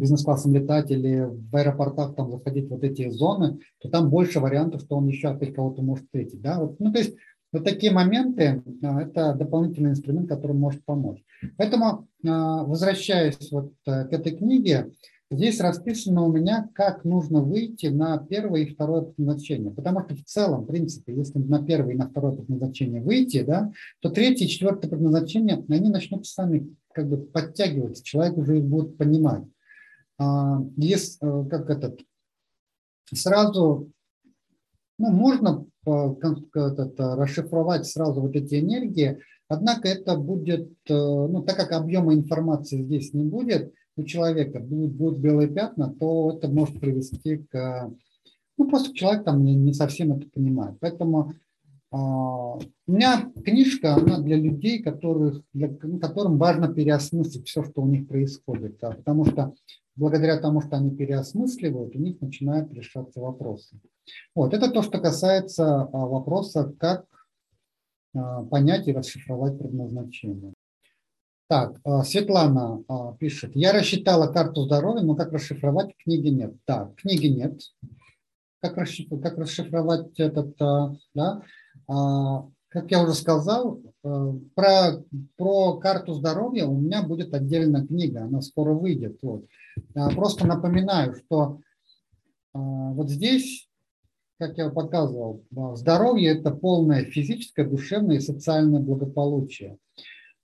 бизнес-классом 0.00 0.54
летать 0.54 0.90
или 0.90 1.28
в 1.28 1.56
аэропортах 1.56 2.14
там 2.14 2.30
заходить 2.30 2.68
вот 2.70 2.84
эти 2.84 3.08
зоны, 3.08 3.58
то 3.80 3.88
там 3.88 4.10
больше 4.10 4.40
вариантов, 4.40 4.82
что 4.82 4.96
он 4.96 5.06
еще 5.08 5.28
опять 5.28 5.54
кого-то 5.54 5.82
может 5.82 6.04
встретить. 6.04 6.40
Да? 6.40 6.60
Вот, 6.60 6.80
ну, 6.80 6.92
то 6.92 6.98
есть 6.98 7.14
Вот 7.54 7.62
такие 7.62 7.92
моменты– 7.92 8.64
это 8.82 9.32
дополнительный 9.34 9.90
инструмент, 9.90 10.28
который 10.28 10.56
может 10.56 10.84
помочь. 10.84 11.22
Поэтому, 11.56 12.08
возвращаясь 12.22 13.52
вот 13.52 13.72
к 13.84 14.08
этой 14.10 14.36
книге, 14.36 14.90
Здесь 15.30 15.58
расписано 15.58 16.22
у 16.22 16.32
меня, 16.32 16.68
как 16.74 17.02
нужно 17.04 17.40
выйти 17.40 17.86
на 17.86 18.18
первое 18.18 18.60
и 18.60 18.72
второе 18.72 19.02
предназначение. 19.02 19.72
Потому 19.72 20.00
что 20.04 20.14
в 20.14 20.22
целом, 20.24 20.62
в 20.62 20.66
принципе, 20.66 21.14
если 21.14 21.38
на 21.38 21.64
первое 21.64 21.94
и 21.94 21.96
на 21.96 22.08
второе 22.08 22.36
предназначение 22.36 23.00
выйти, 23.00 23.42
да, 23.42 23.72
то 24.00 24.10
третье 24.10 24.44
и 24.44 24.48
четвертое 24.48 24.88
предназначение, 24.88 25.64
они 25.68 25.88
начнут 25.88 26.26
сами 26.26 26.76
как 26.92 27.08
бы 27.08 27.16
подтягиваться, 27.16 28.04
человек 28.04 28.36
уже 28.36 28.58
их 28.58 28.64
будет 28.64 28.96
понимать. 28.96 29.42
А, 30.18 30.60
Есть, 30.76 31.18
э, 31.22 31.44
как 31.50 31.70
этот, 31.70 32.00
сразу, 33.12 33.90
ну, 34.98 35.10
можно 35.10 35.66
этот, 35.86 36.98
расшифровать 36.98 37.86
сразу 37.86 38.22
вот 38.22 38.34
эти 38.36 38.60
энергии, 38.60 39.20
однако 39.48 39.88
это 39.88 40.16
будет, 40.16 40.70
э, 40.88 40.94
ну, 40.94 41.42
так 41.42 41.56
как 41.56 41.72
объема 41.72 42.14
информации 42.14 42.82
здесь 42.82 43.12
не 43.12 43.24
будет, 43.24 43.72
у 43.96 44.02
человека 44.04 44.60
будут, 44.60 44.92
будут 44.92 45.18
белые 45.18 45.48
пятна, 45.48 45.92
то 45.92 46.36
это 46.36 46.48
может 46.48 46.80
привести 46.80 47.38
к... 47.38 47.92
Ну, 48.56 48.68
просто 48.68 48.94
человек 48.94 49.24
там 49.24 49.44
не, 49.44 49.54
не 49.54 49.72
совсем 49.72 50.12
это 50.12 50.28
понимает. 50.30 50.76
Поэтому 50.80 51.32
э, 51.32 51.34
у 51.96 52.92
меня 52.92 53.30
книжка, 53.44 53.94
она 53.94 54.18
для 54.18 54.36
людей, 54.36 54.82
которых, 54.82 55.42
для, 55.52 55.68
которым 55.68 56.38
важно 56.38 56.72
переосмыслить 56.72 57.46
все, 57.46 57.62
что 57.62 57.82
у 57.82 57.86
них 57.86 58.08
происходит. 58.08 58.78
Да, 58.80 58.90
потому 58.90 59.24
что 59.24 59.54
благодаря 59.96 60.38
тому, 60.38 60.60
что 60.60 60.76
они 60.76 60.90
переосмысливают, 60.90 61.94
у 61.94 61.98
них 61.98 62.20
начинают 62.20 62.72
решаться 62.72 63.20
вопросы. 63.20 63.78
Вот, 64.34 64.54
это 64.54 64.70
то, 64.70 64.82
что 64.82 64.98
касается 64.98 65.82
а, 65.82 66.06
вопроса, 66.06 66.74
как 66.78 67.06
а, 68.14 68.42
понять 68.44 68.88
и 68.88 68.92
расшифровать 68.92 69.58
предназначение. 69.58 70.52
Так, 71.48 71.78
а, 71.84 72.02
Светлана 72.02 72.82
а, 72.88 73.12
пишет, 73.14 73.52
я 73.54 73.72
рассчитала 73.72 74.32
карту 74.32 74.62
здоровья, 74.62 75.02
но 75.02 75.14
как 75.14 75.32
расшифровать 75.32 75.94
книги 75.98 76.28
нет. 76.28 76.54
Так, 76.64 76.96
книги 76.96 77.26
нет. 77.26 77.60
Как 78.60 78.76
расшифровать, 78.76 79.22
как 79.22 79.38
расшифровать 79.38 80.18
этот, 80.18 80.60
а, 80.60 80.96
да? 81.14 81.42
Как 81.86 82.90
я 82.90 83.02
уже 83.02 83.14
сказал, 83.14 83.80
про, 84.02 85.02
про 85.36 85.76
карту 85.78 86.14
здоровья 86.14 86.66
у 86.66 86.76
меня 86.76 87.02
будет 87.02 87.32
отдельная 87.34 87.86
книга, 87.86 88.24
она 88.24 88.40
скоро 88.40 88.72
выйдет. 88.72 89.18
Вот. 89.22 89.46
Просто 90.14 90.46
напоминаю, 90.46 91.14
что 91.14 91.60
вот 92.52 93.10
здесь, 93.10 93.68
как 94.38 94.58
я 94.58 94.70
показывал, 94.70 95.44
здоровье– 95.74 96.32
это 96.38 96.50
полное 96.50 97.04
физическое, 97.04 97.64
душевное 97.64 98.16
и 98.16 98.20
социальное 98.20 98.80
благополучие. 98.80 99.78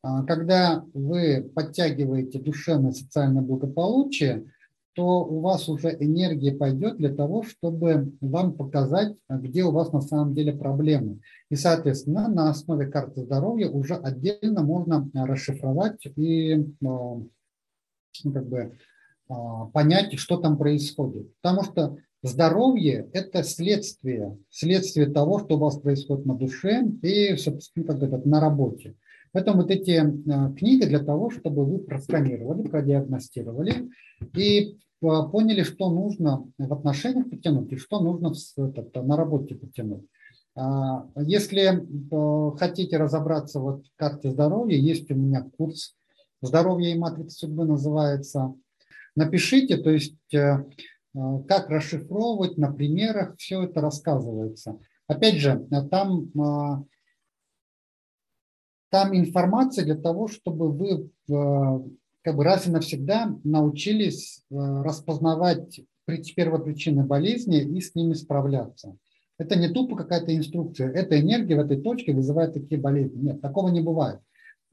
А, 0.03 0.24
когда 0.24 0.85
вы 0.94 1.50
подтягиваете 1.55 2.38
душевное 2.38 2.92
социальное 2.92 3.42
благополучие, 3.42 4.50
то 4.94 5.24
у 5.24 5.40
вас 5.40 5.68
уже 5.68 5.96
энергия 6.00 6.53
пойдет 6.53 6.96
для 6.96 7.14
того, 7.14 7.42
чтобы 7.42 8.12
вам 8.20 8.55
показать, 8.55 9.16
где 9.29 9.64
у 9.64 9.70
вас 9.70 9.92
на 9.92 10.00
самом 10.00 10.35
деле 10.35 10.53
проблемы. 10.53 11.20
И, 11.48 11.55
соответственно, 11.55 12.29
на 12.29 12.50
основе 12.50 12.87
карты 12.87 13.22
здоровья 13.22 13.68
уже 13.68 13.94
отдельно 13.94 14.62
можно 14.62 15.09
расшифровать 15.14 16.05
и 16.16 16.66
ну, 16.81 17.31
как 18.24 18.48
бы, 18.48 18.76
а, 19.29 19.66
понять, 19.66 20.18
что 20.18 20.38
там 20.38 20.59
происходит. 20.59 21.33
Потому 21.40 21.62
что 21.62 21.96
здоровье– 22.22 23.09
это 23.12 23.42
следствие, 23.42 24.38
следствие 24.50 25.07
того, 25.07 25.38
что 25.38 25.57
у 25.57 25.61
вас 25.61 25.79
происходит 25.79 26.26
на 26.26 26.35
душе 26.35 26.85
и, 27.03 27.37
собственно, 27.37 27.87
как 27.87 28.03
это, 28.03 28.29
на 28.29 28.40
работе. 28.40 28.96
Поэтому 29.33 29.62
вот 29.62 29.71
эти 29.71 29.90
э, 29.93 30.55
книги 30.55 30.85
для 30.85 30.99
того, 30.99 31.31
чтобы 31.31 31.64
вы 31.64 31.79
просканировали, 31.79 32.66
продиагностировали 32.66 33.90
и 34.35 34.61
э, 34.61 34.73
поняли, 35.01 35.62
что 35.62 35.88
нужно 35.90 36.51
в 36.59 36.73
отношениях 36.73 37.31
подтянуть 37.31 37.73
и 37.73 37.77
что 37.77 38.01
нужно 38.01 38.33
на 38.57 39.16
работе 39.16 39.55
подтянуть. 39.55 40.05
А, 40.57 41.07
если 41.16 41.62
э, 41.71 42.57
хотите 42.59 42.97
разобраться 42.97 43.61
вот 43.61 43.87
в 43.87 43.97
карте 43.97 44.31
здоровья, 44.31 44.77
есть 44.77 45.11
у 45.11 45.14
меня 45.14 45.49
курс 45.57 45.95
«Здоровье 46.43 46.93
и 46.93 46.99
матрица 46.99 47.38
судьбы» 47.40 47.66
называется. 47.66 48.55
Напишите, 49.14 49.77
то 49.77 49.90
есть 49.90 50.16
как 50.33 51.69
расшифровывать 51.69 52.57
на 52.57 52.73
примерах, 52.73 53.37
все 53.37 53.64
это 53.64 53.81
рассказывается. 53.81 54.79
Опять 55.07 55.35
же, 55.35 55.66
там 55.90 56.31
там 58.90 59.16
информация 59.16 59.85
для 59.85 59.96
того, 59.96 60.29
чтобы 60.29 60.70
вы 60.70 61.11
э, 61.29 61.81
как 62.22 62.37
бы 62.37 62.44
раз 62.44 62.66
и 62.66 62.70
навсегда 62.70 63.37
научились 63.44 64.44
э, 64.50 64.55
распознавать 64.57 65.81
первопричины 66.37 67.05
болезни 67.05 67.61
и 67.61 67.81
с 67.81 67.94
ними 67.94 68.14
справляться. 68.14 68.96
Это 69.38 69.57
не 69.57 69.68
тупо 69.68 69.96
какая-то 69.96 70.37
инструкция. 70.37 70.90
Эта 70.90 71.20
энергия 71.20 71.57
в 71.57 71.61
этой 71.61 71.81
точке 71.81 72.12
вызывает 72.12 72.53
такие 72.53 72.81
болезни. 72.81 73.22
Нет, 73.22 73.40
такого 73.40 73.68
не 73.68 73.81
бывает. 73.81 74.20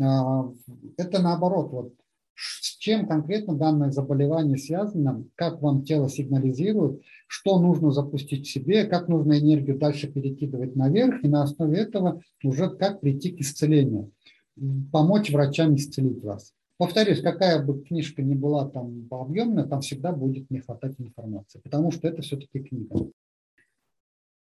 А, 0.01 0.51
это 0.97 1.21
наоборот. 1.21 1.71
Вот, 1.71 1.93
с 2.37 2.77
чем 2.77 3.07
конкретно 3.07 3.55
данное 3.55 3.89
заболевание 3.89 4.57
связано, 4.57 5.25
как 5.35 5.61
вам 5.61 5.83
тело 5.83 6.07
сигнализирует, 6.07 7.01
что 7.27 7.59
нужно 7.59 7.91
запустить 7.91 8.45
в 8.45 8.51
себе, 8.51 8.85
как 8.85 9.07
нужно 9.07 9.39
энергию 9.39 9.77
дальше 9.77 10.07
перекидывать 10.07 10.75
наверх, 10.75 11.23
и 11.23 11.27
на 11.27 11.43
основе 11.43 11.79
этого 11.79 12.21
уже 12.43 12.69
как 12.69 13.01
прийти 13.01 13.31
к 13.31 13.41
исцелению, 13.41 14.11
помочь 14.91 15.31
врачам 15.31 15.75
исцелить 15.75 16.23
вас. 16.23 16.53
Повторюсь, 16.77 17.21
какая 17.21 17.63
бы 17.65 17.81
книжка 17.81 18.21
ни 18.21 18.35
была 18.35 18.69
там 18.69 19.07
объемная, 19.09 19.65
там 19.65 19.81
всегда 19.81 20.11
будет 20.11 20.51
не 20.51 20.59
хватать 20.59 20.93
информации, 20.99 21.59
потому 21.63 21.91
что 21.91 22.07
это 22.07 22.21
все-таки 22.21 22.59
книга. 22.59 23.09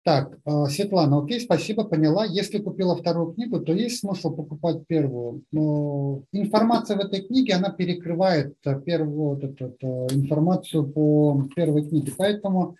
Так, 0.06 0.38
а, 0.44 0.66
Светлана, 0.66 1.18
окей, 1.18 1.40
спасибо, 1.40 1.82
поняла. 1.82 2.24
Если 2.24 2.58
купила 2.58 2.94
вторую 2.94 3.32
книгу, 3.32 3.58
то 3.58 3.72
есть 3.72 3.98
смысл 3.98 4.30
покупать 4.30 4.86
первую. 4.86 5.42
Но 5.50 6.22
информация 6.30 6.96
в 6.96 7.00
этой 7.00 7.22
книге, 7.22 7.54
она 7.54 7.70
перекрывает 7.70 8.54
э, 8.64 8.80
первую 8.82 9.34
вот 9.34 9.42
эту, 9.42 9.66
эту 9.66 10.06
информацию 10.12 10.86
по 10.86 11.42
первой 11.56 11.88
книге, 11.88 12.12
поэтому 12.16 12.76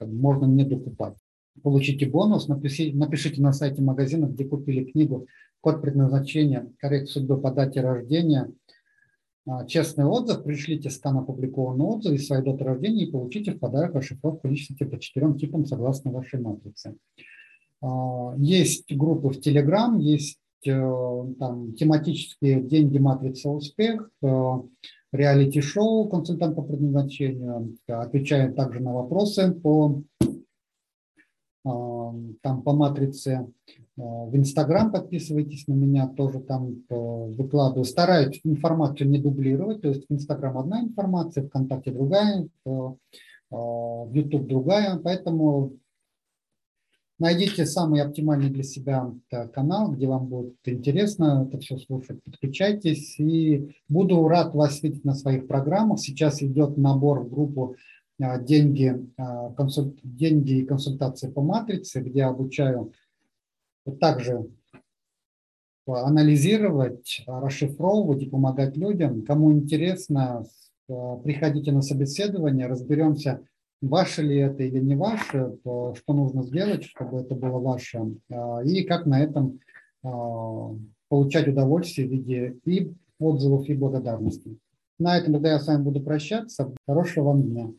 можно 0.00 0.46
не 0.46 0.64
докупать. 0.64 1.12
Получите 1.62 2.06
бонус, 2.06 2.48
напишите, 2.48 2.96
напишите 2.96 3.42
на 3.42 3.52
сайте 3.52 3.82
магазина, 3.82 4.24
где 4.24 4.46
купили 4.46 4.90
книгу, 4.90 5.26
код 5.60 5.82
предназначения, 5.82 6.72
коррекцию 6.78 7.24
судьбы 7.24 7.38
по 7.38 7.50
дате 7.50 7.82
рождения– 7.82 8.48
честный 9.66 10.04
отзыв, 10.04 10.44
пришлите 10.44 10.90
скан 10.90 11.18
опубликованный 11.18 11.84
отзыв 11.84 12.12
и 12.12 12.18
свою 12.18 12.44
дату 12.44 12.64
рождения 12.64 13.04
и 13.04 13.10
получите 13.10 13.52
в 13.52 13.58
подарок 13.58 13.94
расшифровку 13.94 14.48
личности 14.48 14.84
по 14.84 14.98
четырем 14.98 15.36
типам 15.36 15.66
согласно 15.66 16.12
вашей 16.12 16.40
матрице. 16.40 16.96
А, 17.80 18.34
есть 18.36 18.94
группы 18.94 19.30
в 19.30 19.38
Telegram, 19.38 19.98
есть 19.98 20.38
э, 20.66 20.70
там 21.38 21.74
тематические 21.74 22.62
деньги 22.62 22.98
матрица 22.98 23.50
успех, 23.50 24.08
э, 24.22 24.52
реалити-шоу 25.12 26.08
консультант 26.08 26.56
по 26.56 26.62
предназначению, 26.62 27.76
отвечает 27.88 28.56
также 28.56 28.80
на 28.80 28.94
вопросы 28.94 29.52
по 29.52 30.02
там 31.64 32.62
по 32.64 32.72
матрице 32.72 33.46
в 33.96 34.34
Инстаграм 34.36 34.90
подписывайтесь 34.90 35.66
на 35.68 35.74
меня, 35.74 36.08
тоже 36.08 36.40
там 36.40 36.82
э, 36.88 36.94
выкладываю. 36.94 37.84
Стараюсь 37.84 38.40
информацию 38.42 39.08
не 39.10 39.18
дублировать, 39.18 39.82
то 39.82 39.88
есть 39.88 40.06
в 40.08 40.12
Инстаграм 40.12 40.56
одна 40.56 40.80
информация, 40.80 41.46
ВКонтакте 41.46 41.92
другая, 41.92 42.48
э, 42.64 42.70
в 43.50 44.10
Ютуб 44.14 44.46
другая, 44.46 44.96
поэтому 44.96 45.74
найдите 47.18 47.66
самый 47.66 48.00
оптимальный 48.00 48.48
для 48.48 48.62
себя 48.62 49.12
э, 49.30 49.46
канал, 49.48 49.92
где 49.92 50.06
вам 50.06 50.26
будет 50.26 50.56
интересно 50.64 51.46
это 51.46 51.60
все 51.60 51.76
слушать, 51.76 52.22
подключайтесь 52.24 53.20
и 53.20 53.76
буду 53.90 54.26
рад 54.26 54.54
вас 54.54 54.82
видеть 54.82 55.04
на 55.04 55.14
своих 55.14 55.46
программах. 55.46 56.00
Сейчас 56.00 56.42
идет 56.42 56.78
набор 56.78 57.20
в 57.20 57.30
группу 57.30 57.76
деньги, 58.18 59.04
консуль... 59.56 59.94
деньги 60.02 60.58
и 60.58 60.64
консультации 60.64 61.28
по 61.28 61.42
матрице, 61.42 62.00
где 62.00 62.24
обучаю 62.24 62.92
также 64.00 64.48
анализировать, 65.86 67.22
расшифровывать 67.26 68.22
и 68.22 68.30
помогать 68.30 68.76
людям. 68.76 69.24
Кому 69.24 69.52
интересно, 69.52 70.46
приходите 70.86 71.72
на 71.72 71.82
собеседование, 71.82 72.66
разберемся, 72.66 73.40
ваше 73.80 74.22
ли 74.22 74.36
это 74.36 74.62
или 74.62 74.78
не 74.78 74.94
ваше, 74.94 75.56
что 75.62 75.94
нужно 76.08 76.44
сделать, 76.44 76.84
чтобы 76.84 77.20
это 77.20 77.34
было 77.34 77.58
ваше, 77.58 78.00
и 78.64 78.84
как 78.84 79.06
на 79.06 79.20
этом 79.22 79.58
получать 81.08 81.48
удовольствие 81.48 82.06
в 82.06 82.12
виде 82.12 82.56
и 82.64 82.92
отзывов, 83.18 83.68
и 83.68 83.74
благодарности. 83.74 84.56
На 84.98 85.18
этом 85.18 85.34
тогда 85.34 85.52
я 85.52 85.58
с 85.58 85.66
вами 85.66 85.82
буду 85.82 86.00
прощаться. 86.00 86.72
Хорошего 86.86 87.24
вам 87.26 87.42
дня. 87.42 87.72